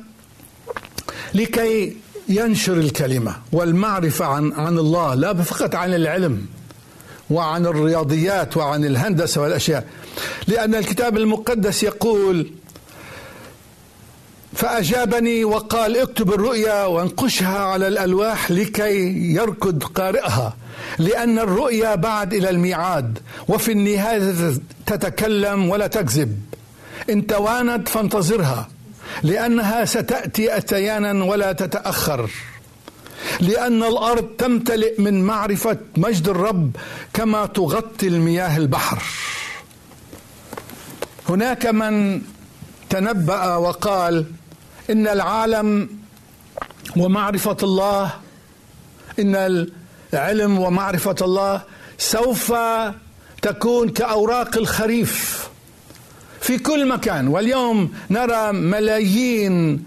لكي 1.34 1.96
ينشر 2.28 2.72
الكلمة 2.72 3.36
والمعرفة 3.52 4.24
عن 4.24 4.52
عن 4.52 4.78
الله 4.78 5.14
لا 5.14 5.42
فقط 5.42 5.74
عن 5.74 5.94
العلم. 5.94 6.46
وعن 7.30 7.66
الرياضيات 7.66 8.56
وعن 8.56 8.84
الهندسة 8.84 9.40
والأشياء. 9.40 9.86
لأن 10.46 10.74
الكتاب 10.74 11.16
المقدس 11.16 11.82
يقول 11.82 12.50
فأجابني 14.54 15.44
وقال 15.44 15.96
اكتب 15.96 16.32
الرؤيا 16.32 16.84
وانقشها 16.84 17.58
على 17.58 17.88
الألواح 17.88 18.50
لكي 18.50 18.96
يركض 19.34 19.82
قارئها 19.82 20.56
لأن 20.98 21.38
الرؤيا 21.38 21.94
بعد 21.94 22.34
إلى 22.34 22.50
الميعاد 22.50 23.18
وفي 23.48 23.72
النهاية 23.72 24.52
تتكلم 24.86 25.68
ولا 25.70 25.86
تكذب. 25.86 26.38
إن 27.10 27.26
توانت 27.26 27.88
فانتظرها 27.88 28.68
لأنها 29.22 29.84
ستأتي 29.84 30.56
أتيانا 30.56 31.24
ولا 31.24 31.52
تتأخر. 31.52 32.30
لأن 33.40 33.82
الأرض 33.82 34.24
تمتلئ 34.38 35.00
من 35.00 35.24
معرفة 35.24 35.78
مجد 35.96 36.28
الرب 36.28 36.76
كما 37.12 37.46
تغطي 37.46 38.08
المياه 38.08 38.56
البحر. 38.56 39.02
هناك 41.28 41.66
من 41.66 42.22
تنبأ 42.90 43.56
وقال 43.56 44.26
إن 44.90 45.06
العالم 45.06 45.88
ومعرفة 46.96 47.56
الله 47.62 48.12
إن 49.18 49.66
العلم 50.14 50.58
ومعرفة 50.58 51.16
الله 51.22 51.62
سوف 51.98 52.52
تكون 53.42 53.88
كأوراق 53.88 54.56
الخريف 54.56 55.48
في 56.40 56.58
كل 56.58 56.88
مكان. 56.88 57.28
واليوم 57.28 57.94
نرى 58.10 58.52
ملايين 58.52 59.84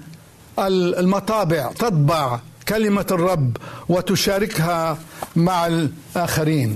المطابع 0.59 1.71
تطبع 1.71 2.39
كلمة 2.69 3.05
الرب 3.11 3.57
وتشاركها 3.89 4.97
مع 5.35 5.67
الآخرين. 5.67 6.75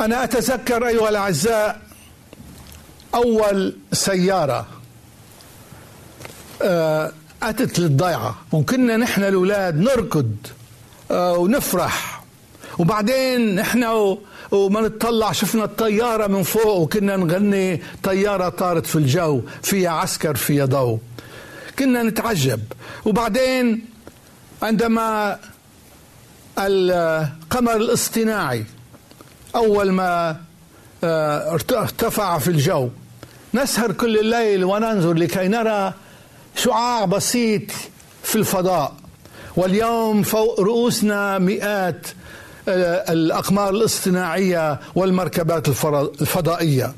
أنا 0.00 0.24
أتذكر 0.24 0.86
أيها 0.88 1.08
الأعزاء 1.08 1.80
أول 3.14 3.76
سيارة 3.92 4.66
آه، 6.62 7.12
أتت 7.42 7.78
للضيعة. 7.78 8.34
وكنا 8.52 8.96
نحن 8.96 9.24
الأولاد 9.24 9.76
نركض 9.76 10.36
آه، 11.10 11.32
ونفرح. 11.38 12.22
وبعدين 12.78 13.54
نحن 13.54 13.84
وما 14.50 14.80
نطلع 14.80 15.32
شفنا 15.32 15.64
الطيارة 15.64 16.26
من 16.26 16.42
فوق 16.42 16.76
وكنا 16.76 17.16
نغني 17.16 17.82
طيارة 18.02 18.48
طارت 18.48 18.86
في 18.86 18.96
الجو 18.96 19.42
فيها 19.62 19.90
عسكر 19.90 20.34
فيها 20.34 20.64
ضوء. 20.64 20.98
كنا 21.78 22.02
نتعجب. 22.02 22.60
وبعدين 23.04 23.86
عندما 24.62 25.38
القمر 26.58 27.76
الاصطناعي 27.76 28.64
أول 29.54 29.92
ما 29.92 30.36
آه، 31.04 31.52
ارتفع 31.52 32.38
في 32.38 32.48
الجو 32.48 32.88
نسهر 33.54 33.92
كل 33.92 34.18
الليل 34.18 34.64
وننظر 34.64 35.12
لكي 35.12 35.48
نرى 35.48 35.94
شعاع 36.56 37.04
بسيط 37.04 37.62
في 38.22 38.36
الفضاء. 38.36 38.94
واليوم 39.56 40.22
فوق 40.22 40.60
رؤوسنا 40.60 41.38
مئات 41.38 42.06
آه، 42.68 43.12
الأقمار 43.12 43.70
الاصطناعية 43.70 44.80
والمركبات 44.94 45.68
الفضائية. 45.68 46.94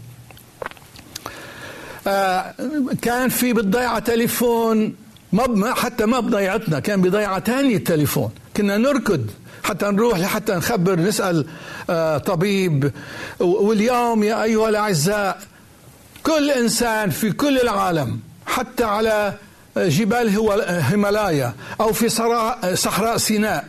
كان 3.02 3.28
في 3.28 3.52
بالضيعة 3.52 3.98
تليفون. 3.98 4.94
ما 5.32 5.74
حتى 5.74 6.06
ما 6.06 6.20
بضيعتنا 6.20 6.80
كان 6.80 7.02
بضيعة 7.02 7.38
تانية 7.38 7.76
التليفون 7.76 8.30
كنا 8.56 8.76
نركض 8.76 9.30
حتى 9.62 9.86
نروح 9.86 10.18
لحتى 10.18 10.52
نخبر 10.52 11.00
نسأل 11.00 11.46
آه، 11.90 12.18
طبيب. 12.18 12.92
واليوم 13.40 14.22
يا 14.22 14.42
أيها 14.42 14.68
الأعزاء 14.68 15.38
كل 16.22 16.50
إنسان 16.50 17.10
في 17.10 17.32
كل 17.32 17.58
العالم 17.58 18.20
حتى 18.46 18.84
على 18.84 19.34
جبال 19.76 20.28
هيمالايا 20.68 21.54
أو 21.80 21.92
في 21.92 22.08
صحراء 22.74 23.16
سيناء 23.16 23.64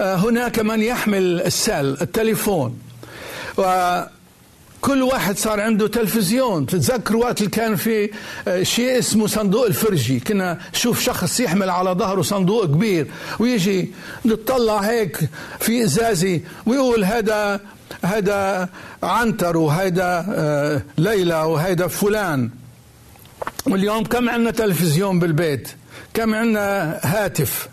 آه، 0.00 0.14
هناك 0.14 0.58
من 0.58 0.82
يحمل 0.82 1.40
السل 1.40 1.96
التليفون. 2.02 2.78
كل 4.86 5.02
واحد 5.02 5.38
صار 5.38 5.60
عنده 5.60 5.88
تلفزيون. 5.88 6.66
تتذكر 6.66 7.16
وقت 7.16 7.38
اللي 7.38 7.50
كان 7.50 7.76
في 7.76 8.10
آه، 8.48 8.62
شيء 8.62 8.98
اسمه 8.98 9.26
صندوق 9.26 9.66
الفرجي. 9.66 10.20
كنا 10.20 10.58
نشوف 10.74 11.00
شخص 11.00 11.40
يحمل 11.40 11.70
على 11.70 11.90
ظهره 11.90 12.22
صندوق 12.22 12.64
كبير 12.64 13.06
ويجي 13.38 13.92
نطلع 14.24 14.78
هيك 14.78 15.18
في 15.60 15.84
إزازي 15.84 16.42
ويقول 16.66 17.04
هذا 17.04 17.60
هذا 18.02 18.68
عنتر 19.02 19.56
وهذا 19.56 20.26
آه، 20.28 20.82
ليلى 20.98 21.42
وهذا 21.42 21.86
فلان. 21.86 22.50
واليوم 23.66 24.04
كم 24.04 24.28
عندنا 24.28 24.50
تلفزيون 24.50 25.18
بالبيت؟ 25.18 25.68
كم 26.14 26.34
عندنا 26.34 27.00
هاتف؟ 27.02 27.68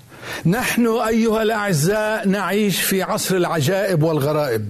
نحن 0.45 0.87
أيها 0.87 1.41
الأعزاء 1.43 2.27
نعيش 2.27 2.81
في 2.81 3.03
عصر 3.03 3.35
العجائب 3.35 4.03
والغرائب. 4.03 4.69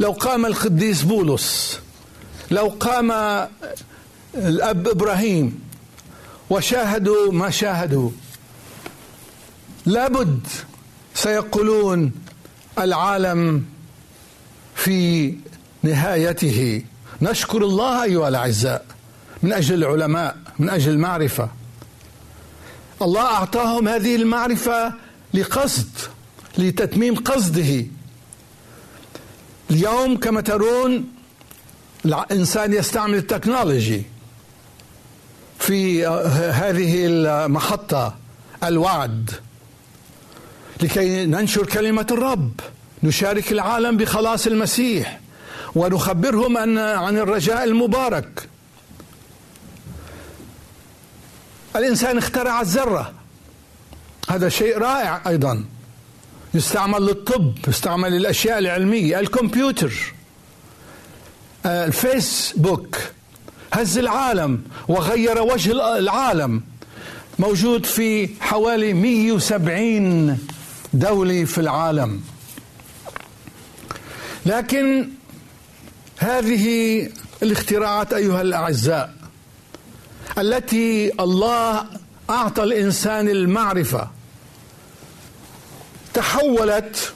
لو 0.00 0.12
قام 0.12 0.46
القديس 0.46 1.02
بولس 1.02 1.80
لو 2.50 2.68
قام 2.80 3.10
الأب 4.34 4.88
إبراهيم 4.88 5.60
وشاهدوا 6.50 7.32
ما 7.32 7.50
شاهدوا 7.50 8.10
لابد 9.86 10.46
سيقولون 11.14 12.12
العالم 12.78 13.64
في 14.74 15.34
نهايته. 15.82 16.82
نشكر 17.22 17.64
الله 17.64 18.02
أيها 18.02 18.28
الأعزاء 18.28 18.86
من 19.42 19.52
أجل 19.52 19.74
العلماء 19.74 20.36
من 20.58 20.70
أجل 20.70 20.92
المعرفة. 20.92 21.48
الله 23.02 23.22
أعطاهم 23.22 23.88
هذه 23.88 24.16
المعرفة 24.16 24.92
لقصد 25.34 25.88
لتتميم 26.58 27.14
قصده. 27.14 27.86
اليوم 29.70 30.16
كما 30.16 30.40
ترون 30.40 31.04
الإنسان 32.04 32.72
يستعمل 32.72 33.18
التكنولوجي 33.18 34.02
في 35.58 36.06
هذه 36.52 37.06
المحطة 37.06 38.14
الوعد 38.64 39.30
لكي 40.82 41.26
ننشر 41.26 41.66
كلمة 41.66 42.06
الرب 42.10 42.60
نشارك 43.02 43.52
العالم 43.52 43.96
بخلاص 43.96 44.46
المسيح 44.46 45.20
ونخبرهم 45.74 46.56
أن 46.56 46.78
عن 46.78 47.16
الرجاء 47.18 47.64
المبارك. 47.64 48.48
الإنسان 51.76 52.18
اخترع 52.18 52.60
الذرة. 52.60 53.12
هذا 54.28 54.48
شيء 54.48 54.78
رائع 54.78 55.22
أيضا. 55.26 55.64
يستعمل 56.56 57.02
للطب 57.06 57.54
يستعمل 57.68 58.12
للأشياء 58.12 58.58
العلمية 58.58 59.20
الكمبيوتر 59.20 59.92
الفيسبوك 61.66 62.96
هز 63.72 63.98
العالم 63.98 64.62
وغير 64.88 65.42
وجه 65.42 65.98
العالم. 65.98 66.62
موجود 67.38 67.86
في 67.86 68.28
حوالي 68.40 68.92
170 68.92 70.38
دولة 70.92 71.44
في 71.44 71.58
العالم. 71.58 72.20
لكن 74.46 75.08
هذه 76.18 77.08
الاختراعات 77.42 78.12
أيها 78.12 78.40
الأعزاء 78.40 79.14
التي 80.38 81.12
الله 81.20 81.86
أعطى 82.30 82.62
الإنسان 82.62 83.28
المعرفة 83.28 84.15
تحولت 86.16 87.12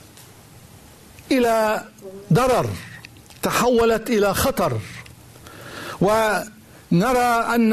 إلى 1.33 1.85
ضرر 2.33 2.71
تحولت 3.43 4.11
إلى 4.11 4.35
خطر. 4.35 4.79
ونرى 6.01 7.45
أن 7.55 7.73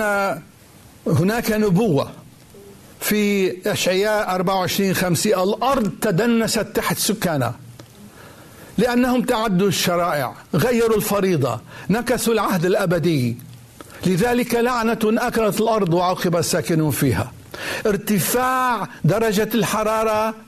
هناك 1.08 1.52
نبوة 1.52 2.12
في 3.00 3.54
أشعياء 3.72 4.36
24 4.36 4.94
50 4.94 5.34
الأرض 5.34 5.92
تدنست 6.02 6.60
تحت 6.60 6.98
سكانها 6.98 7.56
لأنهم 8.78 9.22
تعدوا 9.22 9.68
الشرائع 9.68 10.36
غيروا 10.56 10.98
الفريضة 10.98 11.60
نكسوا 11.90 12.34
العهد 12.34 12.66
الأبدي. 12.66 13.38
لذلك 14.06 14.56
لعنة 14.56 15.00
أكلت 15.04 15.62
الأرض 15.62 15.94
وعقب 15.94 16.36
الساكنون 16.36 16.92
فيها. 16.92 17.32
ارتفاع 17.86 18.88
درجة 19.04 19.50
الحرارة 19.54 20.47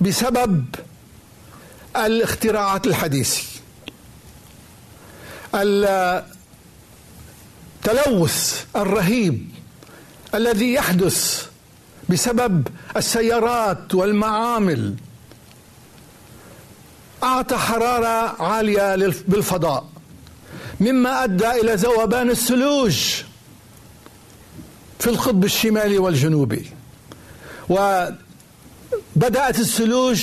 بسبب 0.00 0.64
الاختراعات 1.96 2.86
الحديثة. 2.86 3.42
التلوث 7.84 8.64
الرهيب 8.76 9.50
الذي 10.34 10.72
يحدث 10.72 11.46
بسبب 12.08 12.68
السيارات 12.96 13.94
والمعامل 13.94 14.94
أعطى 17.22 17.56
حرارة 17.56 18.42
عالية 18.42 19.14
بالفضاء 19.28 19.88
مما 20.80 21.24
أدى 21.24 21.50
إلى 21.50 21.74
ذوبان 21.74 22.30
الثلوج 22.30 23.22
في 24.98 25.06
القطب 25.06 25.44
الشمالي 25.44 25.98
والجنوبي. 25.98 26.66
وبدأت 29.16 29.58
الثلوج 29.58 30.22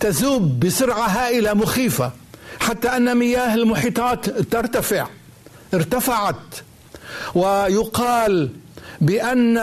تذوب 0.00 0.60
بسرعة 0.60 1.06
هائلة 1.06 1.54
مخيفة 1.54 2.12
حتى 2.60 2.88
أن 2.88 3.16
مياه 3.16 3.54
المحيطات 3.54 4.30
ترتفع 4.30 5.06
ارتفعت. 5.74 6.36
ويقال 7.34 8.50
بأن 9.00 9.58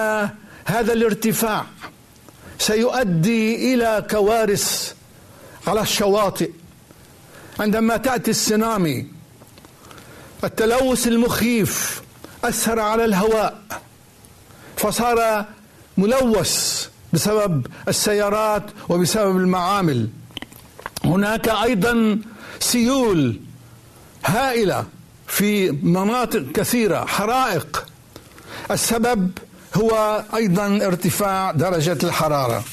هذا 0.65 0.93
الارتفاع 0.93 1.65
سيؤدي 2.59 3.73
إلى 3.73 4.07
كوارث 4.11 4.93
على 5.67 5.81
الشواطئ. 5.81 6.51
عندما 7.59 7.97
تأتي 7.97 8.31
السنامي 8.31 9.07
التلوث 10.43 11.07
المخيف 11.07 12.01
أثر 12.43 12.79
على 12.79 13.05
الهواء 13.05 13.61
فصار 14.77 15.45
ملوث. 15.97 16.87
بسبب 17.15 17.67
السيارات 17.87 18.63
وبسبب 18.89 19.37
المعامل. 19.37 20.09
هناك 21.05 21.49
أيضا 21.49 22.19
سيول 22.59 23.39
هائلة 24.25 24.85
في 25.27 25.71
مناطق 25.71 26.51
كثيرة 26.53 27.05
حرائق. 27.05 27.85
السبب 28.71 29.31
هو 29.75 30.23
أيضا 30.35 30.67
ارتفاع 30.87 31.51
درجة 31.51 31.97
الحرارة. 32.03 32.63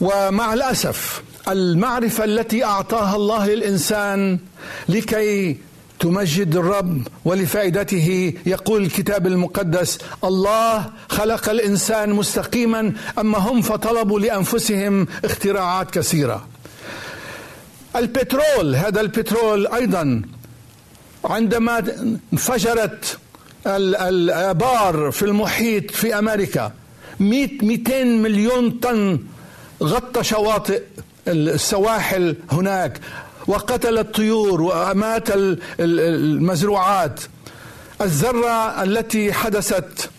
ومع 0.00 0.54
الأسف 0.54 1.22
المعرفة 1.48 2.24
التي 2.24 2.64
أعطاها 2.64 3.16
الله 3.16 3.46
للإنسان 3.46 4.38
لكي 4.88 5.58
تمجد 6.00 6.56
الرب 6.56 7.08
ولفائدته. 7.24 8.32
يقول 8.46 8.82
الكتاب 8.82 9.26
المقدس 9.26 9.98
الله 10.24 10.90
خلق 11.08 11.48
الإنسان 11.48 12.10
مستقيما 12.10 12.92
اما 13.18 13.38
هم 13.38 13.62
فطلبوا 13.62 14.20
لأنفسهم 14.20 15.06
اختراعات 15.24 15.90
كثيرة. 15.90 16.46
البترول 17.96 18.74
هذا 18.76 19.00
البترول 19.00 19.66
أيضا 19.66 20.22
عندما 21.24 21.84
انفجرت 22.32 23.18
الآبار 23.66 25.10
في 25.10 25.22
المحيط 25.22 25.90
في 25.90 26.18
أمريكا 26.18 26.72
100 27.20 27.48
200 27.62 28.04
مليون 28.04 28.70
طن 28.70 29.18
غطى 29.82 30.24
شواطئ 30.24 30.82
السواحل 31.28 32.36
هناك. 32.50 33.00
وقتل 33.48 33.98
الطيور 33.98 34.60
وأمات 34.62 35.28
المزروعات. 35.80 37.20
الذرة 38.00 38.82
التي 38.82 39.32
حدثت 39.32 40.10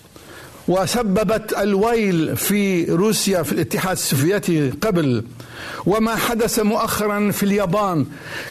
وسببت 0.67 1.53
الويل 1.53 2.37
في 2.37 2.85
روسيا 2.85 3.43
في 3.43 3.51
الاتحاد 3.51 3.91
السوفيتي 3.91 4.69
قبل. 4.69 5.23
وما 5.85 6.15
حدث 6.15 6.59
مؤخرا 6.59 7.31
في 7.31 7.43
اليابان. 7.43 8.05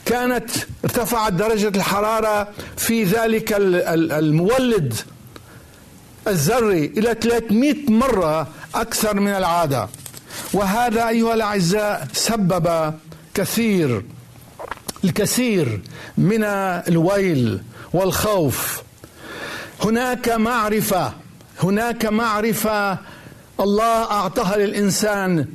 كانت 0.05 0.51
ارتفعت 0.85 1.33
درجة 1.33 1.69
الحرارة 1.69 2.49
في 2.77 3.05
ذلك 3.05 3.55
المولد 3.59 4.95
الذري 6.27 6.93
إلى 6.97 7.17
300 7.21 7.91
مرة 7.91 8.49
أكثر 8.75 9.21
من 9.21 9.29
العادة. 9.29 9.89
وهذا 10.53 11.09
أيها 11.09 11.35
الأعزاء 11.35 12.09
سبب 12.13 12.95
كثير 13.35 14.03
الكثير 15.05 15.81
من 16.19 16.45
الويل 16.45 17.61
والخوف. 17.93 18.83
هناك 19.85 20.29
معرفة 20.29 21.13
هناك 21.63 22.07
معرفة 22.07 22.99
الله 23.61 24.11
أعطاها 24.11 24.57
للإنسان 24.57 25.47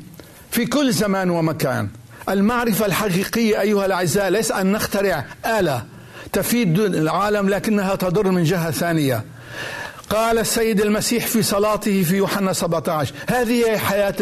في 0.51 0.65
كل 0.65 0.91
زمان 0.91 1.29
ومكان. 1.29 1.89
المعرفة 2.29 2.85
الحقيقية 2.85 3.61
أيها 3.61 3.85
الأعزاء 3.85 4.29
ليس 4.29 4.51
أن 4.51 4.71
نخترع 4.71 5.25
آلة 5.45 5.85
تفيد 6.33 6.79
العالم 6.79 7.49
لكنها 7.49 7.95
تضر 7.95 8.31
من 8.31 8.43
جهة 8.43 8.71
ثانية. 8.71 9.23
قال 10.13 10.39
السيد 10.39 10.81
المسيح 10.81 11.27
في 11.27 11.43
صلاته 11.43 12.03
في 12.03 12.15
يوحنا 12.15 12.53
17 12.53 13.13
هذه 13.29 13.65
هي 13.65 13.73
الحياة 13.73 14.15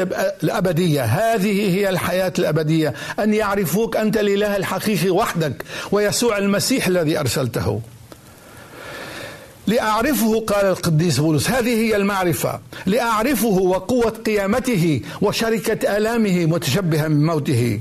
الأبدية 0.43 1.03
هذه 1.03 1.75
هي 1.75 1.89
الحياة 1.89 2.33
الأبدية 2.39 2.93
أن 3.19 3.33
يعرفوك 3.33 3.97
أنت 3.97 4.17
الإله 4.17 4.57
الحقيقي 4.57 5.09
وحدك 5.09 5.63
ويسوع 5.91 6.37
المسيح 6.37 6.87
الذي 6.87 7.19
أرسلته. 7.19 7.81
لأعرفه 9.67 10.39
قال 10.39 10.65
القديس 10.65 11.19
بولس 11.19 11.49
هذه 11.49 11.75
هي 11.75 11.95
المعرفة. 11.95 12.59
لأعرفه 12.85 13.47
وقوة 13.47 14.09
قيامته 14.09 15.01
وشركة 15.21 15.97
آلامه 15.97 16.45
متشبها 16.45 17.07
بموته 17.07 17.79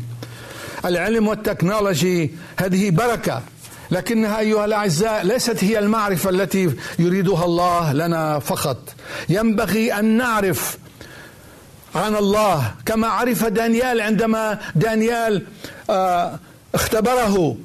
العلم 0.84 1.28
والتكنولوجي 1.28 2.30
هذه 2.56 2.90
بركة. 2.90 3.42
لكنها 3.90 4.38
أيها 4.38 4.64
الأعزاء 4.64 5.24
ليست 5.26 5.64
هي 5.64 5.78
المعرفة 5.78 6.30
التي 6.30 6.76
يريدها 6.98 7.44
الله 7.44 7.92
لنا 7.92 8.38
فقط. 8.38 8.94
ينبغي 9.28 9.92
أن 9.94 10.04
نعرف 10.04 10.78
عن 11.94 12.16
الله 12.16 12.74
كما 12.86 13.06
عرف 13.08 13.44
دانيال 13.44 14.00
عندما 14.00 14.58
دانيال 14.74 15.46
آه، 15.90 16.38
اختبره 16.74 17.56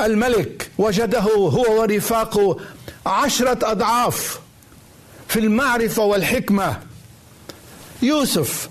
الملك 0.00 0.70
وجده 0.78 1.20
هو 1.20 1.80
ورفاقه 1.80 2.56
عشرة 3.06 3.70
أضعاف 3.70 4.40
في 5.28 5.40
المعرفة 5.40 6.02
والحكمة. 6.02 6.76
يوسف 8.02 8.68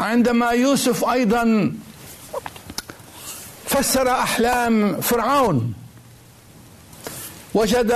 عندما 0.00 0.50
يوسف 0.50 1.04
أيضا 1.04 1.72
فسر 3.66 4.10
أحلام 4.10 5.00
فرعون 5.00 5.74
وجد 7.54 7.94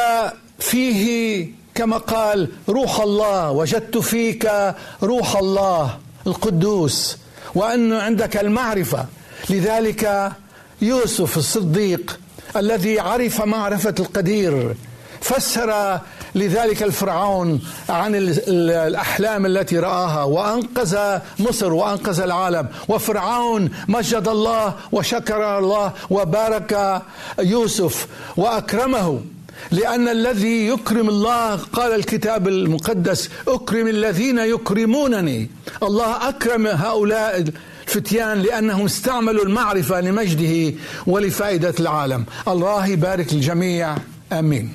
فيه 0.58 1.48
كما 1.74 1.96
قال 1.96 2.48
روح 2.68 3.00
الله 3.00 3.50
وجدت 3.50 3.98
فيك 3.98 4.50
روح 5.02 5.36
الله 5.36 5.98
القدوس 6.26 7.16
وأن 7.54 7.92
عندك 7.92 8.36
المعرفة. 8.36 9.06
لذلك 9.50 10.32
يوسف 10.82 11.36
الصديق 11.36 12.20
الذي 12.56 13.00
عرف 13.00 13.42
معرفة 13.42 13.94
القدير 14.00 14.74
فسر 15.20 16.00
لذلك 16.34 16.82
الفرعون 16.82 17.60
عن 17.88 18.14
الأحلام 18.48 19.46
التي 19.46 19.78
رآها 19.78 20.22
وأنقذ 20.22 21.18
مصر 21.38 21.72
وأنقذ 21.72 22.20
العالم. 22.20 22.68
وفرعون 22.88 23.70
مجد 23.88 24.28
الله 24.28 24.74
وشكر 24.92 25.58
الله 25.58 25.92
وبارك 26.10 27.02
يوسف 27.38 28.06
وأكرمه. 28.36 29.20
لأن 29.70 30.08
الذي 30.08 30.66
يكرم 30.66 31.08
الله 31.08 31.56
قال 31.56 31.94
الكتاب 31.94 32.48
المقدس 32.48 33.30
أكرم 33.48 33.86
الذين 33.88 34.38
يكرمونني. 34.38 35.50
الله 35.82 36.28
أكرم 36.28 36.66
هؤلاء 36.66 37.44
الفتيان 37.88 38.42
لأنهم 38.42 38.84
استعملوا 38.84 39.44
المعرفة 39.44 40.00
لمجده 40.00 40.74
ولفائدة 41.06 41.74
العالم. 41.80 42.24
الله 42.48 42.86
يبارك 42.86 43.32
الجميع 43.32 43.96
آمين. 44.32 44.70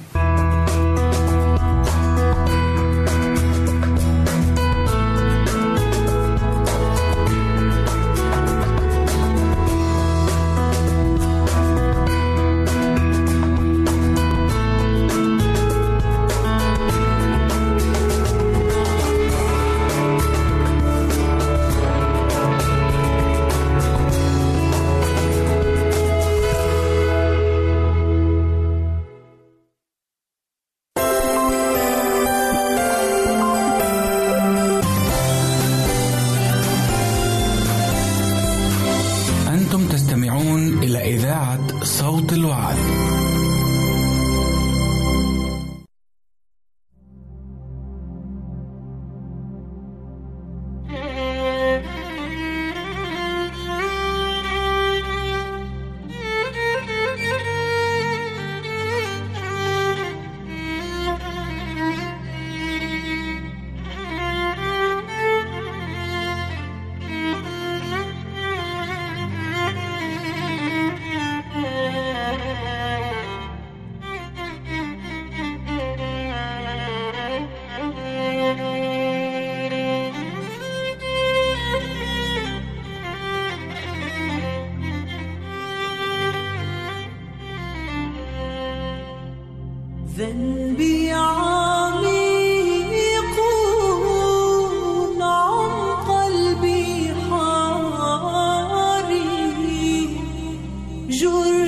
如。 101.19 101.66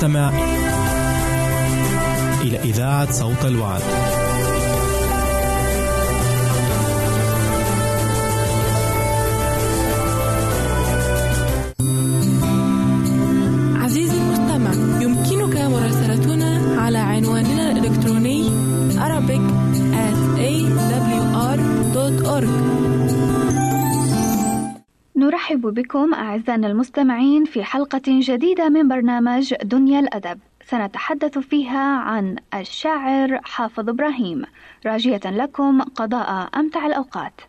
تستمع 0.00 0.59
نرحب 25.31 25.61
بكم 25.61 26.13
أعزائنا 26.13 26.67
المستمعين 26.67 27.45
في 27.45 27.63
حلقة 27.63 28.01
جديدة 28.07 28.69
من 28.69 28.87
برنامج 28.87 29.53
دنيا 29.63 29.99
الأدب. 29.99 30.39
سنتحدث 30.65 31.37
فيها 31.37 31.97
عن 31.99 32.35
الشاعر 32.53 33.39
حافظ 33.43 33.89
إبراهيم. 33.89 34.43
راجية 34.85 35.21
لكم 35.25 35.81
قضاء 35.81 36.49
أمتع 36.55 36.85
الأوقات. 36.85 37.41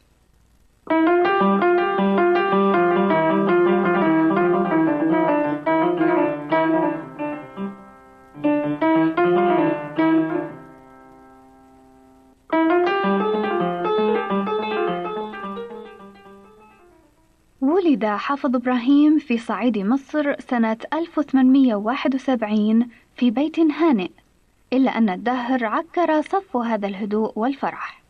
ولد 17.92 18.04
حافظ 18.04 18.56
إبراهيم 18.56 19.18
في 19.18 19.38
صعيد 19.38 19.78
مصر 19.78 20.40
سنة 20.40 20.76
1871 20.94 22.88
في 23.16 23.30
بيت 23.30 23.58
هانئ 23.58 24.10
إلا 24.72 24.98
أن 24.98 25.10
الدهر 25.10 25.64
عكر 25.66 26.22
صف 26.22 26.56
هذا 26.56 26.86
الهدوء 26.86 27.32
والفرح. 27.36 28.02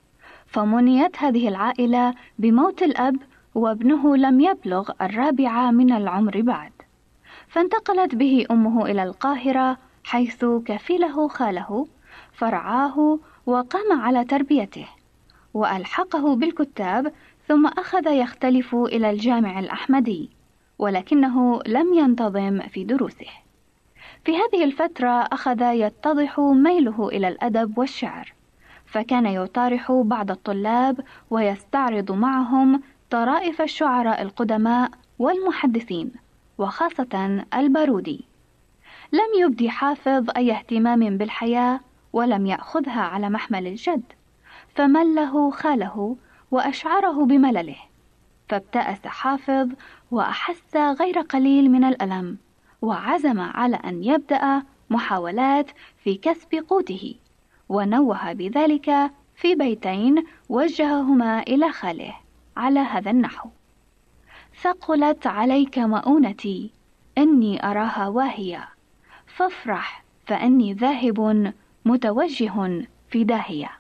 فمنيت 0.47 1.16
هذه 1.18 1.49
العائلة 1.49 2.14
بموت 2.39 2.83
الأب 2.83 3.16
وابنه 3.55 4.16
لم 4.16 4.41
يبلغ 4.41 4.91
الرابعة 5.01 5.70
من 5.70 5.93
العمر 5.93 6.41
بعد. 6.41 6.72
فانتقلت 7.49 8.14
به 8.14 8.47
أمه 8.51 8.87
إلى 8.87 9.03
القاهرة 9.03 9.78
حيث 10.05 10.45
كفله 10.45 11.28
خاله 11.28 11.87
فرعاه 12.33 13.18
وقام 13.47 14.01
على 14.01 14.24
تربيته 14.24 14.87
وألحقه 15.55 16.37
بالكتاب 16.37 17.12
ثم 17.53 17.66
أخذ 17.66 18.07
يختلف 18.07 18.74
إلى 18.74 19.11
الجامع 19.11 19.59
الأحمدي 19.59 20.30
ولكنه 20.78 21.61
لم 21.66 21.94
ينتظم 21.94 22.61
في 22.61 22.84
دروسه. 22.84 23.26
في 24.24 24.32
هذه 24.36 24.64
الفترة 24.64 25.09
أخذ 25.09 25.62
يتضح 25.62 26.40
ميله 26.40 27.09
إلى 27.09 27.28
الأدب 27.28 27.78
والشعر 27.78 28.32
فكان 28.86 29.26
يطارح 29.26 29.92
بعض 29.92 30.30
الطلاب 30.30 31.00
ويستعرض 31.30 32.12
معهم 32.12 32.82
طرائف 33.11 33.62
الشعراء 33.62 34.22
القدماء 34.22 34.90
والمحدثين 35.18 36.12
وخاصة 36.59 37.44
البارودي. 37.55 38.24
لم 39.12 39.44
يبدي 39.44 39.70
حافظ 39.70 40.30
أي 40.36 40.53
اهتمام 40.53 41.18
بالحياة 41.18 41.80
ولم 42.12 42.46
يأخذها 42.46 43.03
على 43.03 43.30
محمل 43.30 43.66
الجد 43.66 44.03
فمله 44.74 45.50
خاله 45.50 46.16
وأشعره 46.53 47.24
بملله 47.24 47.76
فابتأس 48.48 49.07
حافظ 49.07 49.68
وأحس 50.11 50.76
غير 50.76 51.18
قليل 51.18 51.70
من 51.70 51.84
الألم 51.84 52.38
وعزم 52.82 53.40
على 53.40 53.76
أن 53.76 54.05
يبدأ 54.05 54.62
محاولات 54.90 55.70
في 56.05 56.14
كسب 56.14 56.64
قوته 56.68 57.14
ونوه 57.68 58.32
بذلك 58.32 59.11
في 59.36 59.55
بيتين 59.55 60.24
وجههما 60.48 61.40
إلى 61.40 61.72
خاله 61.72 62.16
على 62.57 62.80
هذا 62.80 63.11
النحو. 63.11 63.48
ثقلت 64.62 65.26
عليك 65.26 65.78
مؤونتي 65.78 66.70
إني 67.18 67.66
أراها 67.66 68.09
واهية 68.09 68.68
فافرح 69.26 70.05
فإني 70.26 70.72
ذاهب 70.72 71.53
متوجه 71.84 72.86
في 73.11 73.24
داهية. 73.24 73.70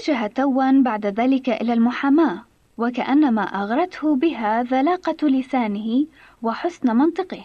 توجه 0.00 0.26
توا 0.26 0.82
بعد 0.82 1.06
ذلك 1.06 1.48
إلى 1.48 1.72
المحاماة 1.72 2.44
وكأنما 2.78 3.42
أغرته 3.42 4.16
بها 4.16 4.62
ذلاقة 4.62 5.28
لسانه 5.28 6.06
وحسن 6.42 6.96
منطقه 6.96 7.44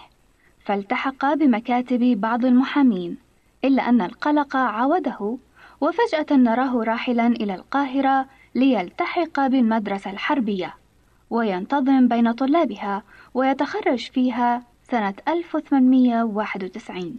فالتحق 0.66 1.34
بمكاتب 1.34 2.00
بعض 2.22 2.46
المحامين 2.46 3.18
إلا 3.66 3.90
أن 3.90 4.02
القلق 4.02 4.56
عوده 4.56 5.38
وفجأة 5.82 6.26
نراه 6.32 6.84
راحلا 6.84 7.28
إلى 7.28 7.56
القاهرة 7.56 8.26
ليلتحق 8.56 9.48
بالمدرسة 9.48 10.12
الحربية 10.12 10.74
وينتظم 11.30 12.08
بين 12.08 12.32
طلابها 12.32 13.04
ويتخرج 13.34 14.12
فيها 14.12 14.64
سنة 14.92 15.14
1891 15.28 17.16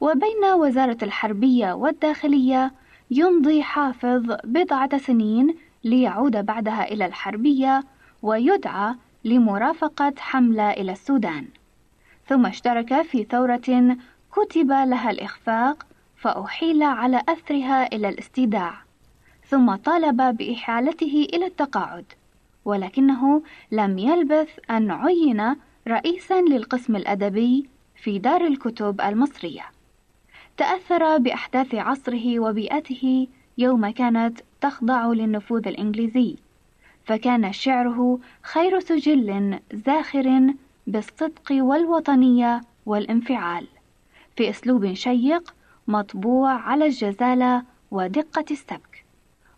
وبين 0.00 0.44
وزارة 0.54 0.98
الحربية 1.02 1.72
والداخلية 1.72 2.72
يمضي 3.10 3.62
حافظ 3.62 4.36
بضعة 4.44 4.98
سنين 4.98 5.54
ليعود 5.84 6.46
بعدها 6.46 6.92
إلى 6.92 7.06
الحربية 7.06 7.84
ويدعى 8.22 8.94
لمرافقة 9.24 10.14
حملة 10.18 10.70
إلى 10.70 10.92
السودان. 10.92 11.46
ثم 12.26 12.46
اشترك 12.46 13.02
في 13.02 13.24
ثورة 13.24 13.96
كتب 14.32 14.68
لها 14.68 15.10
الإخفاق 15.10 15.86
فأحيل 16.16 16.82
على 16.82 17.22
أثرها 17.28 17.86
إلى 17.94 18.08
الاستيداع 18.08 18.74
ثم 19.48 19.74
طالب 19.74 20.36
بإحالته 20.36 21.26
إلى 21.32 21.46
التقاعد 21.46 22.04
ولكنه 22.64 23.42
لم 23.72 23.98
يلبث 23.98 24.48
أن 24.70 24.90
عين 24.90 25.56
رئيسا 25.88 26.40
للقسم 26.40 26.96
الأدبي 26.96 27.68
في 27.96 28.18
دار 28.18 28.46
الكتب 28.46 29.00
المصرية. 29.00 29.75
تأثر 30.56 31.18
بأحداث 31.18 31.74
عصره 31.74 32.40
وبيئته 32.40 33.28
يوم 33.58 33.90
كانت 33.90 34.40
تخضع 34.60 35.06
للنفوذ 35.06 35.68
الإنجليزي 35.68 36.36
فكان 37.04 37.52
شعره 37.52 38.18
خير 38.42 38.80
سجل 38.80 39.58
زاخر 39.72 40.54
بالصدق 40.86 41.52
والوطنية 41.52 42.60
والانفعال 42.86 43.66
في 44.36 44.50
أسلوب 44.50 44.94
شيق 44.94 45.54
مطبوع 45.88 46.52
على 46.52 46.86
الجزالة 46.86 47.62
ودقة 47.90 48.44
السبك. 48.50 49.04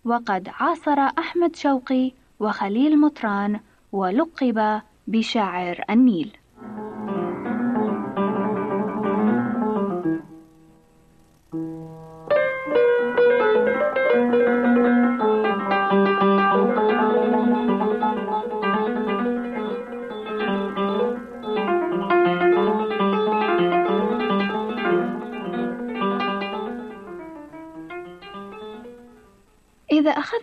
وقد 0.05 0.49
عاصر 0.49 0.99
أحمد 1.19 1.57
شوقي 1.57 2.13
وخليل 2.41 3.01
مطران 3.01 3.61
ولقب 3.93 4.81
بشاعر 5.07 5.85
النيل. 5.91 6.37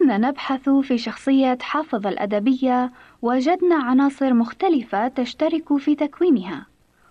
أخذنا 0.06 0.30
نبحث 0.30 0.70
في 0.70 0.98
شخصية 0.98 1.58
حافظ 1.62 2.08
الأدبية 2.08 2.92
وجدنا 3.22 3.76
عناصر 3.76 4.34
مختلفة 4.34 5.08
تشترك 5.08 5.78
في 5.78 5.96
تكوينها، 5.96 6.66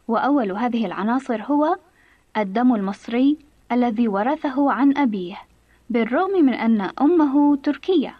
وأول 0.08 0.52
هذه 0.52 0.86
العناصر 0.86 1.42
هو 1.42 1.76
الدم 2.36 2.74
المصري 2.74 3.38
الذي 3.72 4.08
ورثه 4.08 4.72
عن 4.72 4.96
أبيه، 4.96 5.36
بالرغم 5.90 6.44
من 6.44 6.54
أن 6.54 6.90
أمه 7.00 7.56
تركية، 7.56 8.14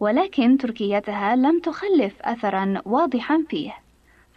ولكن 0.00 0.58
تركيتها 0.58 1.36
لم 1.36 1.60
تخلف 1.60 2.22
أثرا 2.22 2.82
واضحا 2.84 3.44
فيه، 3.48 3.74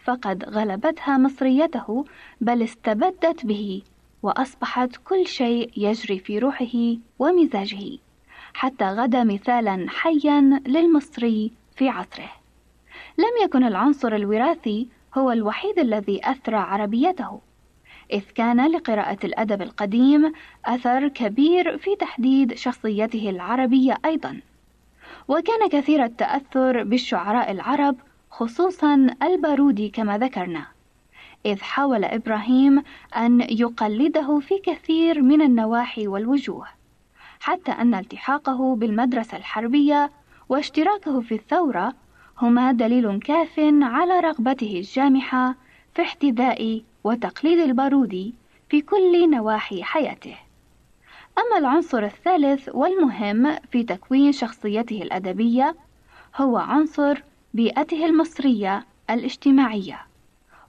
فقد 0.04 0.44
غلبتها 0.44 1.18
مصريته 1.18 2.04
بل 2.40 2.62
استبدت 2.62 3.46
به، 3.46 3.82
وأصبحت 4.22 4.96
كل 5.04 5.26
شيء 5.26 5.70
يجري 5.76 6.18
في 6.18 6.38
روحه 6.38 6.96
ومزاجه. 7.18 8.09
حتى 8.54 8.84
غدا 8.84 9.24
مثالا 9.24 9.86
حيا 9.88 10.40
للمصري 10.66 11.52
في 11.76 11.88
عصره. 11.88 12.30
لم 13.18 13.44
يكن 13.44 13.64
العنصر 13.64 14.14
الوراثي 14.14 14.88
هو 15.18 15.30
الوحيد 15.30 15.78
الذي 15.78 16.20
اثرى 16.24 16.56
عربيته 16.56 17.40
إذ 18.12 18.22
كان 18.34 18.70
لقراءة 18.70 19.18
الأدب 19.24 19.62
القديم 19.62 20.32
أثر 20.66 21.08
كبير 21.08 21.78
في 21.78 21.96
تحديد 21.96 22.54
شخصيته 22.54 23.30
العربية 23.30 23.98
أيضا. 24.04 24.40
وكان 25.28 25.68
كثير 25.68 26.04
التأثر 26.04 26.84
بالشعراء 26.84 27.50
العرب 27.50 27.96
خصوصا 28.30 29.06
البارودي 29.22 29.88
كما 29.88 30.18
ذكرنا 30.18 30.66
إذ 31.46 31.60
حاول 31.60 32.04
إبراهيم 32.04 32.82
أن 33.16 33.40
يقلده 33.40 34.38
في 34.38 34.58
كثير 34.58 35.22
من 35.22 35.42
النواحي 35.42 36.06
والوجوه. 36.06 36.79
حتى 37.40 37.72
أن 37.72 37.94
التحاقه 37.94 38.76
بالمدرسة 38.76 39.36
الحربية 39.36 40.10
واشتراكه 40.48 41.20
في 41.20 41.34
الثورة 41.34 41.94
هما 42.38 42.72
دليل 42.72 43.18
كاف 43.18 43.60
على 43.82 44.20
رغبته 44.20 44.78
الجامحة 44.78 45.54
في 45.94 46.02
احتذاء 46.02 46.82
وتقليد 47.04 47.58
البارودي 47.58 48.34
في 48.68 48.80
كل 48.80 49.30
نواحي 49.30 49.82
حياته. 49.82 50.36
أما 51.38 51.58
العنصر 51.58 52.04
الثالث 52.04 52.68
والمهم 52.74 53.56
في 53.72 53.82
تكوين 53.82 54.32
شخصيته 54.32 55.02
الأدبية 55.02 55.76
هو 56.36 56.56
عنصر 56.56 57.22
بيئته 57.54 58.06
المصرية 58.06 58.86
الاجتماعية، 59.10 60.00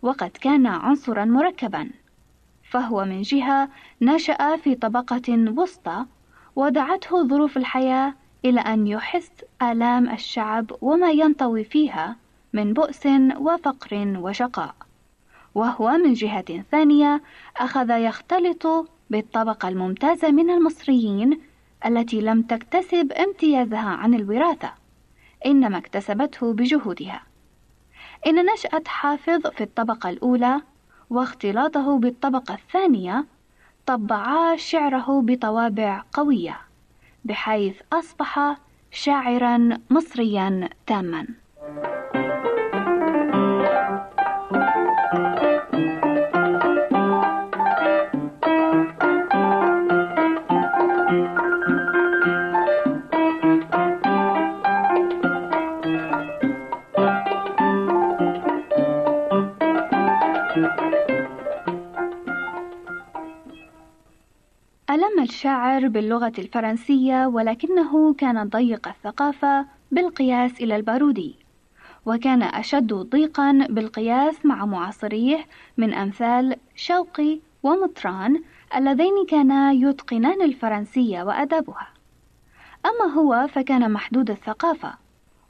وقد 0.01 0.29
كان 0.29 0.67
عنصرا 0.67 1.25
مركبا، 1.25 1.89
فهو 2.69 3.05
من 3.05 3.21
جهة 3.21 3.69
نشأ 4.01 4.55
في 4.55 4.75
طبقة 4.75 5.53
وسطى 5.57 6.05
ودعته 6.55 7.27
ظروف 7.27 7.57
الحياة 7.57 8.13
إلى 8.45 8.59
أن 8.61 8.87
يحس 8.87 9.31
آلام 9.61 10.09
الشعب 10.09 10.71
وما 10.81 11.11
ينطوي 11.11 11.63
فيها 11.63 12.15
من 12.53 12.73
بؤس 12.73 13.05
وفقر 13.37 14.13
وشقاء. 14.17 14.75
وهو 15.55 15.91
من 15.91 16.13
جهة 16.13 16.63
ثانية 16.71 17.21
أخذ 17.57 17.89
يختلط 17.89 18.89
بالطبقة 19.09 19.67
الممتازة 19.67 20.31
من 20.31 20.49
المصريين 20.49 21.41
التي 21.85 22.21
لم 22.21 22.41
تكتسب 22.41 23.11
امتيازها 23.11 23.89
عن 23.89 24.13
الوراثة 24.13 24.73
إنما 25.45 25.77
اكتسبته 25.77 26.53
بجهودها. 26.53 27.23
إن 28.27 28.45
نشأة 28.53 28.83
حافظ 28.87 29.47
في 29.47 29.63
الطبقة 29.63 30.09
الأولى 30.09 30.61
واختلاطه 31.09 31.99
بالطبقة 31.99 32.53
الثانية 32.53 33.25
طبعا 33.91 34.55
شعره 34.55 35.21
بطوابع 35.21 36.03
قوية 36.13 36.57
بحيث 37.25 37.81
أصبح 37.93 38.57
شاعرا 38.91 39.77
مصريا 39.89 40.69
تاما. 40.87 41.27
الشاعر 65.19 65.87
باللغة 65.87 66.33
الفرنسية 66.39 67.25
ولكنه 67.27 68.13
كان 68.13 68.49
ضيق 68.49 68.87
الثقافة 68.87 69.65
بالقياس 69.91 70.61
إلى 70.61 70.75
البارودي 70.75 71.35
وكان 72.05 72.43
أشد 72.43 72.93
ضيقا 72.93 73.67
بالقياس 73.69 74.45
مع 74.45 74.65
معاصريه 74.65 75.45
من 75.77 75.93
أمثال 75.93 76.55
شوقي 76.75 77.39
ومطران 77.63 78.41
اللذين 78.75 79.25
كانا 79.29 79.71
يتقنان 79.71 80.41
الفرنسية 80.41 81.23
وأدابها. 81.23 81.87
أما 82.85 83.13
هو 83.13 83.47
فكان 83.47 83.91
محدود 83.91 84.29
الثقافة 84.29 84.93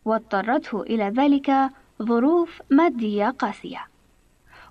واضطرته 0.05 0.81
إلى 0.81 1.03
ذلك 1.03 1.69
ظروف 2.01 2.61
مادية 2.69 3.29
قاسية. 3.29 3.90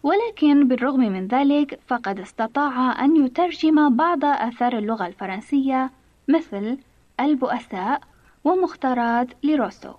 ولكن 0.03 0.69
بالرغم 0.69 1.01
من 1.01 1.27
ذلك 1.27 1.81
فقد 1.87 2.21
استطاع 2.21 3.05
أن 3.05 3.25
يترجم 3.25 3.97
بعض 3.97 4.25
آثار 4.25 4.79
اللغة 4.79 5.07
الفرنسية 5.07 5.91
مثل 6.29 6.79
البؤساء 7.21 8.01
ومختارات 8.45 9.29
لروسو 9.43 9.93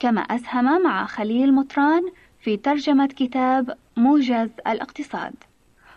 كما 0.00 0.20
أسهم 0.20 0.82
مع 0.82 1.06
خليل 1.06 1.54
مطران 1.54 2.02
في 2.40 2.56
ترجمة 2.56 3.06
كتاب 3.06 3.76
موجز 3.96 4.50
الاقتصاد. 4.66 5.34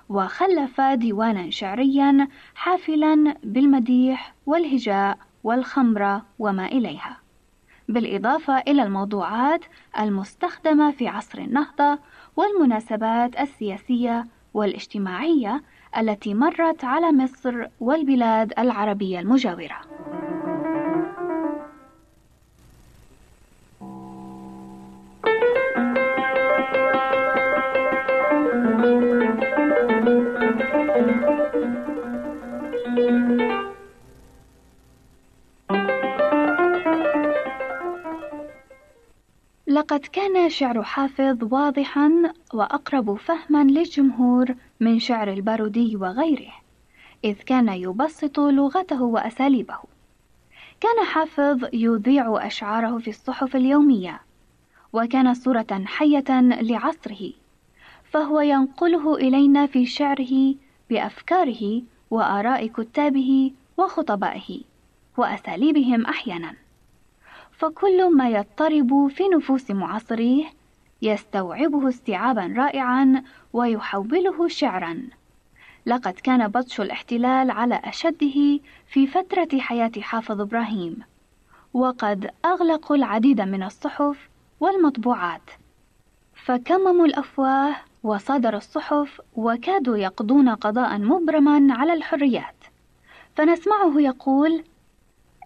وخلف 0.10 0.82
ديوانا 0.82 1.50
شعريا 1.50 2.28
حافلا 2.56 3.36
بالمديح 3.44 4.34
والهجاء 4.46 5.18
والخمرة 5.44 6.26
وما 6.40 6.66
إليها. 6.66 7.18
بالإضافة 7.90 8.58
إلى 8.58 8.84
الموضوعات 8.84 9.66
المستخدمة 10.00 10.92
في 10.92 11.08
عصر 11.08 11.40
النهضة 11.40 12.00
والمناسبات 12.36 13.40
السياسية 13.40 14.28
والاجتماعية 14.54 15.64
التي 15.98 16.34
مرت 16.34 16.84
على 16.84 17.12
مصر 17.12 17.66
والبلاد 17.80 18.54
العربية 18.60 19.20
المجاورة. 19.20 20.01
لقد 39.92 40.06
كان 40.06 40.50
شعر 40.50 40.84
حافظ 40.84 41.54
واضحا 41.54 42.34
وأقرب 42.54 43.16
فهما 43.16 43.64
للجمهور 43.64 44.56
من 44.80 45.00
شعر 45.00 45.34
البارودي 45.34 45.96
وغيره 45.96 46.54
إذ 47.24 47.34
كان 47.34 47.70
يبسط 47.70 48.40
لغته 48.40 49.04
وأساليبه. 49.04 49.78
كان 50.80 51.06
حافظ 51.06 51.66
يذيع 51.74 52.48
أشعاره 52.48 52.98
في 52.98 53.10
الصحف 53.10 53.56
اليومية 53.56 54.22
وكان 54.94 55.34
صورة 55.34 55.84
حية 55.86 56.42
لعصره 56.42 57.34
فهو 58.04 58.40
ينقله 58.40 59.16
إلينا 59.16 59.66
في 59.66 59.86
شعره 59.86 60.56
بأفكاره 60.90 61.82
وآراء 62.12 62.68
كتابه 62.68 63.52
وخطبائه 63.78 64.62
وأساليبهم 65.18 66.06
أحيانا. 66.06 66.61
فكل 67.62 68.16
ما 68.16 68.30
يضطرب 68.30 69.08
في 69.08 69.24
نفوس 69.28 69.72
معاصريه 69.72 70.46
يستوعبه 71.02 71.90
استيعابا 71.90 72.54
رائعا 72.58 73.24
ويحوله 73.54 74.48
شعرا. 74.48 75.02
لقد 75.86 76.14
كان 76.14 76.48
بطش 76.48 76.82
الاحتلال 76.82 77.52
على 77.52 77.82
أشده 77.84 78.60
في 78.88 79.08
فترة 79.08 79.60
حياة 79.60 79.92
حافظ 80.00 80.42
إبراهيم 80.42 80.98
وقد 81.74 82.32
أغلقوا 82.46 82.96
العديد 82.96 83.42
من 83.42 83.64
الصحف 83.64 84.30
والمطبوعات. 84.60 85.52
فكمموا 86.34 87.06
الأفواه 87.06 87.76
وصادر 88.04 88.56
الصحف 88.58 89.22
وكادوا 89.36 89.98
يقضون 89.98 90.50
قضاء 90.50 90.98
مبرما 90.98 91.68
على 91.74 91.94
الحريات. 91.94 92.56
فنسمعه 93.36 94.00
يقول 94.00 94.64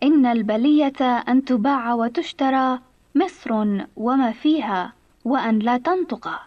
إن 0.03 0.25
البلية 0.25 1.01
أن 1.01 1.45
تباع 1.45 1.93
وتشترى 1.93 2.79
مصر 3.15 3.51
وما 3.95 4.31
فيها 4.31 4.93
وأن 5.25 5.59
لا 5.59 5.77
تنطق. 5.77 6.41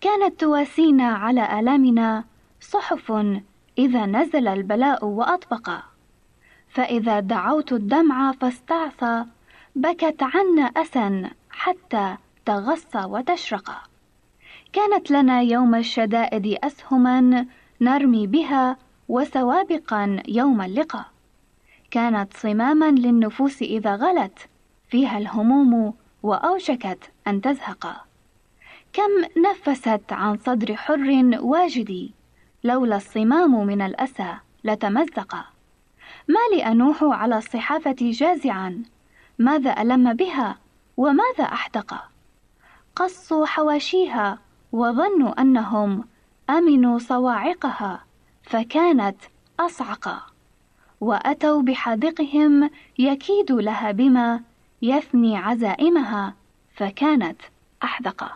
كانت 0.00 0.40
تواسينا 0.40 1.08
على 1.08 1.60
آلامنا 1.60 2.24
صحف 2.60 3.12
إذا 3.78 4.06
نزل 4.06 4.48
البلاء 4.48 5.04
وأطبق. 5.04 5.70
فإذا 6.68 7.20
دعوت 7.20 7.72
الدمع 7.72 8.32
فاستعصى 8.32 9.24
بكت 9.76 10.22
عنا 10.22 10.62
أسا 10.62 11.30
حتى 11.50 12.16
تغصى 12.46 13.04
وتشرق. 13.04 13.90
كانت 14.72 15.10
لنا 15.10 15.40
يوم 15.40 15.74
الشدائد 15.74 16.58
أسهما 16.64 17.46
نرمي 17.80 18.26
بها 18.26 18.76
وسوابقا 19.08 20.22
يوم 20.28 20.62
اللقاء. 20.62 21.06
كانت 21.90 22.36
صماما 22.36 22.90
للنفوس 22.90 23.62
إذا 23.62 23.94
غلت 23.94 24.48
فيها 24.88 25.18
الهموم 25.18 25.94
وأوشكت 26.22 27.10
أن 27.26 27.40
تزهق. 27.40 28.06
كم 28.92 29.42
نفست 29.50 30.12
عن 30.12 30.38
صدر 30.38 30.76
حر 30.76 31.30
واجدي 31.40 32.14
لولا 32.64 32.96
الصمام 32.96 33.66
من 33.66 33.82
الأسى 33.82 34.34
لتمزق. 34.64 35.34
ما 36.28 36.40
لي 36.54 36.66
أنوح 36.66 37.02
على 37.02 37.38
الصحافة 37.38 37.96
جازعا 38.00 38.82
ماذا 39.38 39.82
ألم 39.82 40.12
بها 40.12 40.58
وماذا 40.96 41.44
أحدق 41.44 41.94
قصوا 42.96 43.46
حواشيها 43.46 44.38
وظنوا 44.72 45.40
أنهم 45.40 46.04
أمنوا 46.50 46.98
صواعقها 46.98 48.04
فكانت 48.42 49.16
أصعق. 49.60 50.29
وأتوا 51.00 51.62
بحاذقهم 51.62 52.70
يكيد 52.98 53.52
لها 53.52 53.92
بما 53.92 54.40
يثني 54.82 55.36
عزائمها 55.36 56.34
فكانت 56.74 57.40
أحذق 57.82 58.32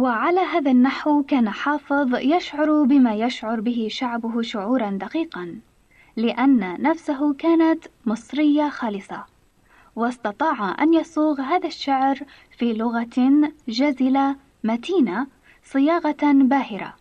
وعلى 0.00 0.40
هذا 0.40 0.70
النحو 0.70 1.22
كان 1.22 1.50
حافظ 1.50 2.14
يشعر 2.14 2.82
بما 2.82 3.14
يشعر 3.14 3.60
به 3.60 3.88
شعبه 3.90 4.42
شعورا 4.42 4.90
دقيقا 4.90 5.60
لأن 6.16 6.82
نفسه 6.82 7.34
كانت 7.34 7.84
مصرية 8.06 8.68
خالصة 8.68 9.24
واستطاع 9.96 10.82
أن 10.82 10.94
يصوغ 10.94 11.40
هذا 11.40 11.66
الشعر 11.66 12.18
في 12.58 12.72
لغة 12.72 13.50
جزلة 13.68 14.36
متينة 14.64 15.26
صياغة 15.62 16.32
باهرة. 16.32 16.94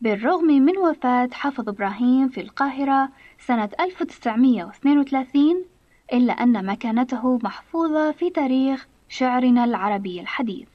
بالرغم 0.00 0.46
من 0.46 0.78
وفاة 0.78 1.28
حافظ 1.32 1.68
إبراهيم 1.68 2.28
في 2.28 2.40
القاهرة 2.40 3.08
سنة 3.46 3.70
1932 3.80 5.64
إلا 6.12 6.32
أن 6.32 6.66
مكانته 6.66 7.38
محفوظة 7.42 8.12
في 8.12 8.30
تاريخ 8.30 8.86
شعرنا 9.08 9.64
العربي 9.64 10.20
الحديث. 10.20 10.73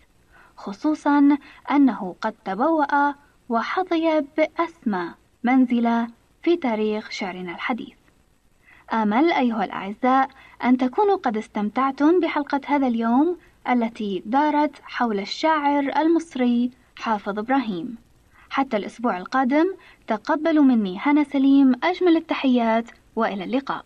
خصوصا 0.60 1.38
أنه 1.72 2.16
قد 2.22 2.34
تبوأ 2.46 3.14
وحظي 3.50 4.26
بأسمى 4.38 5.14
منزلة 5.44 6.08
في 6.44 6.58
تاريخ 6.58 7.10
شعرنا 7.10 7.52
الحديث. 7.52 7.98
آمل 8.94 9.32
أيها 9.32 9.64
الأعزاء 9.66 10.30
أن 10.64 10.78
تكونوا 10.78 11.16
قد 11.16 11.38
استمتعتم 11.38 12.20
بحلقة 12.20 12.62
هذا 12.66 12.88
اليوم 12.88 13.38
التي 13.70 14.24
دارت 14.26 14.72
حول 14.84 15.20
الشاعر 15.20 15.80
المصري 15.98 16.72
حافظ 16.98 17.40
إبراهيم. 17.40 17.98
حتى 18.50 18.78
الأسبوع 18.78 19.18
القادم 19.18 19.76
تقبلوا 20.08 20.64
مني 20.64 21.00
هنا 21.00 21.24
سليم 21.24 21.72
أجمل 21.84 22.18
التحيات 22.18 22.86
وإلى 23.16 23.44
اللقاء. 23.44 23.86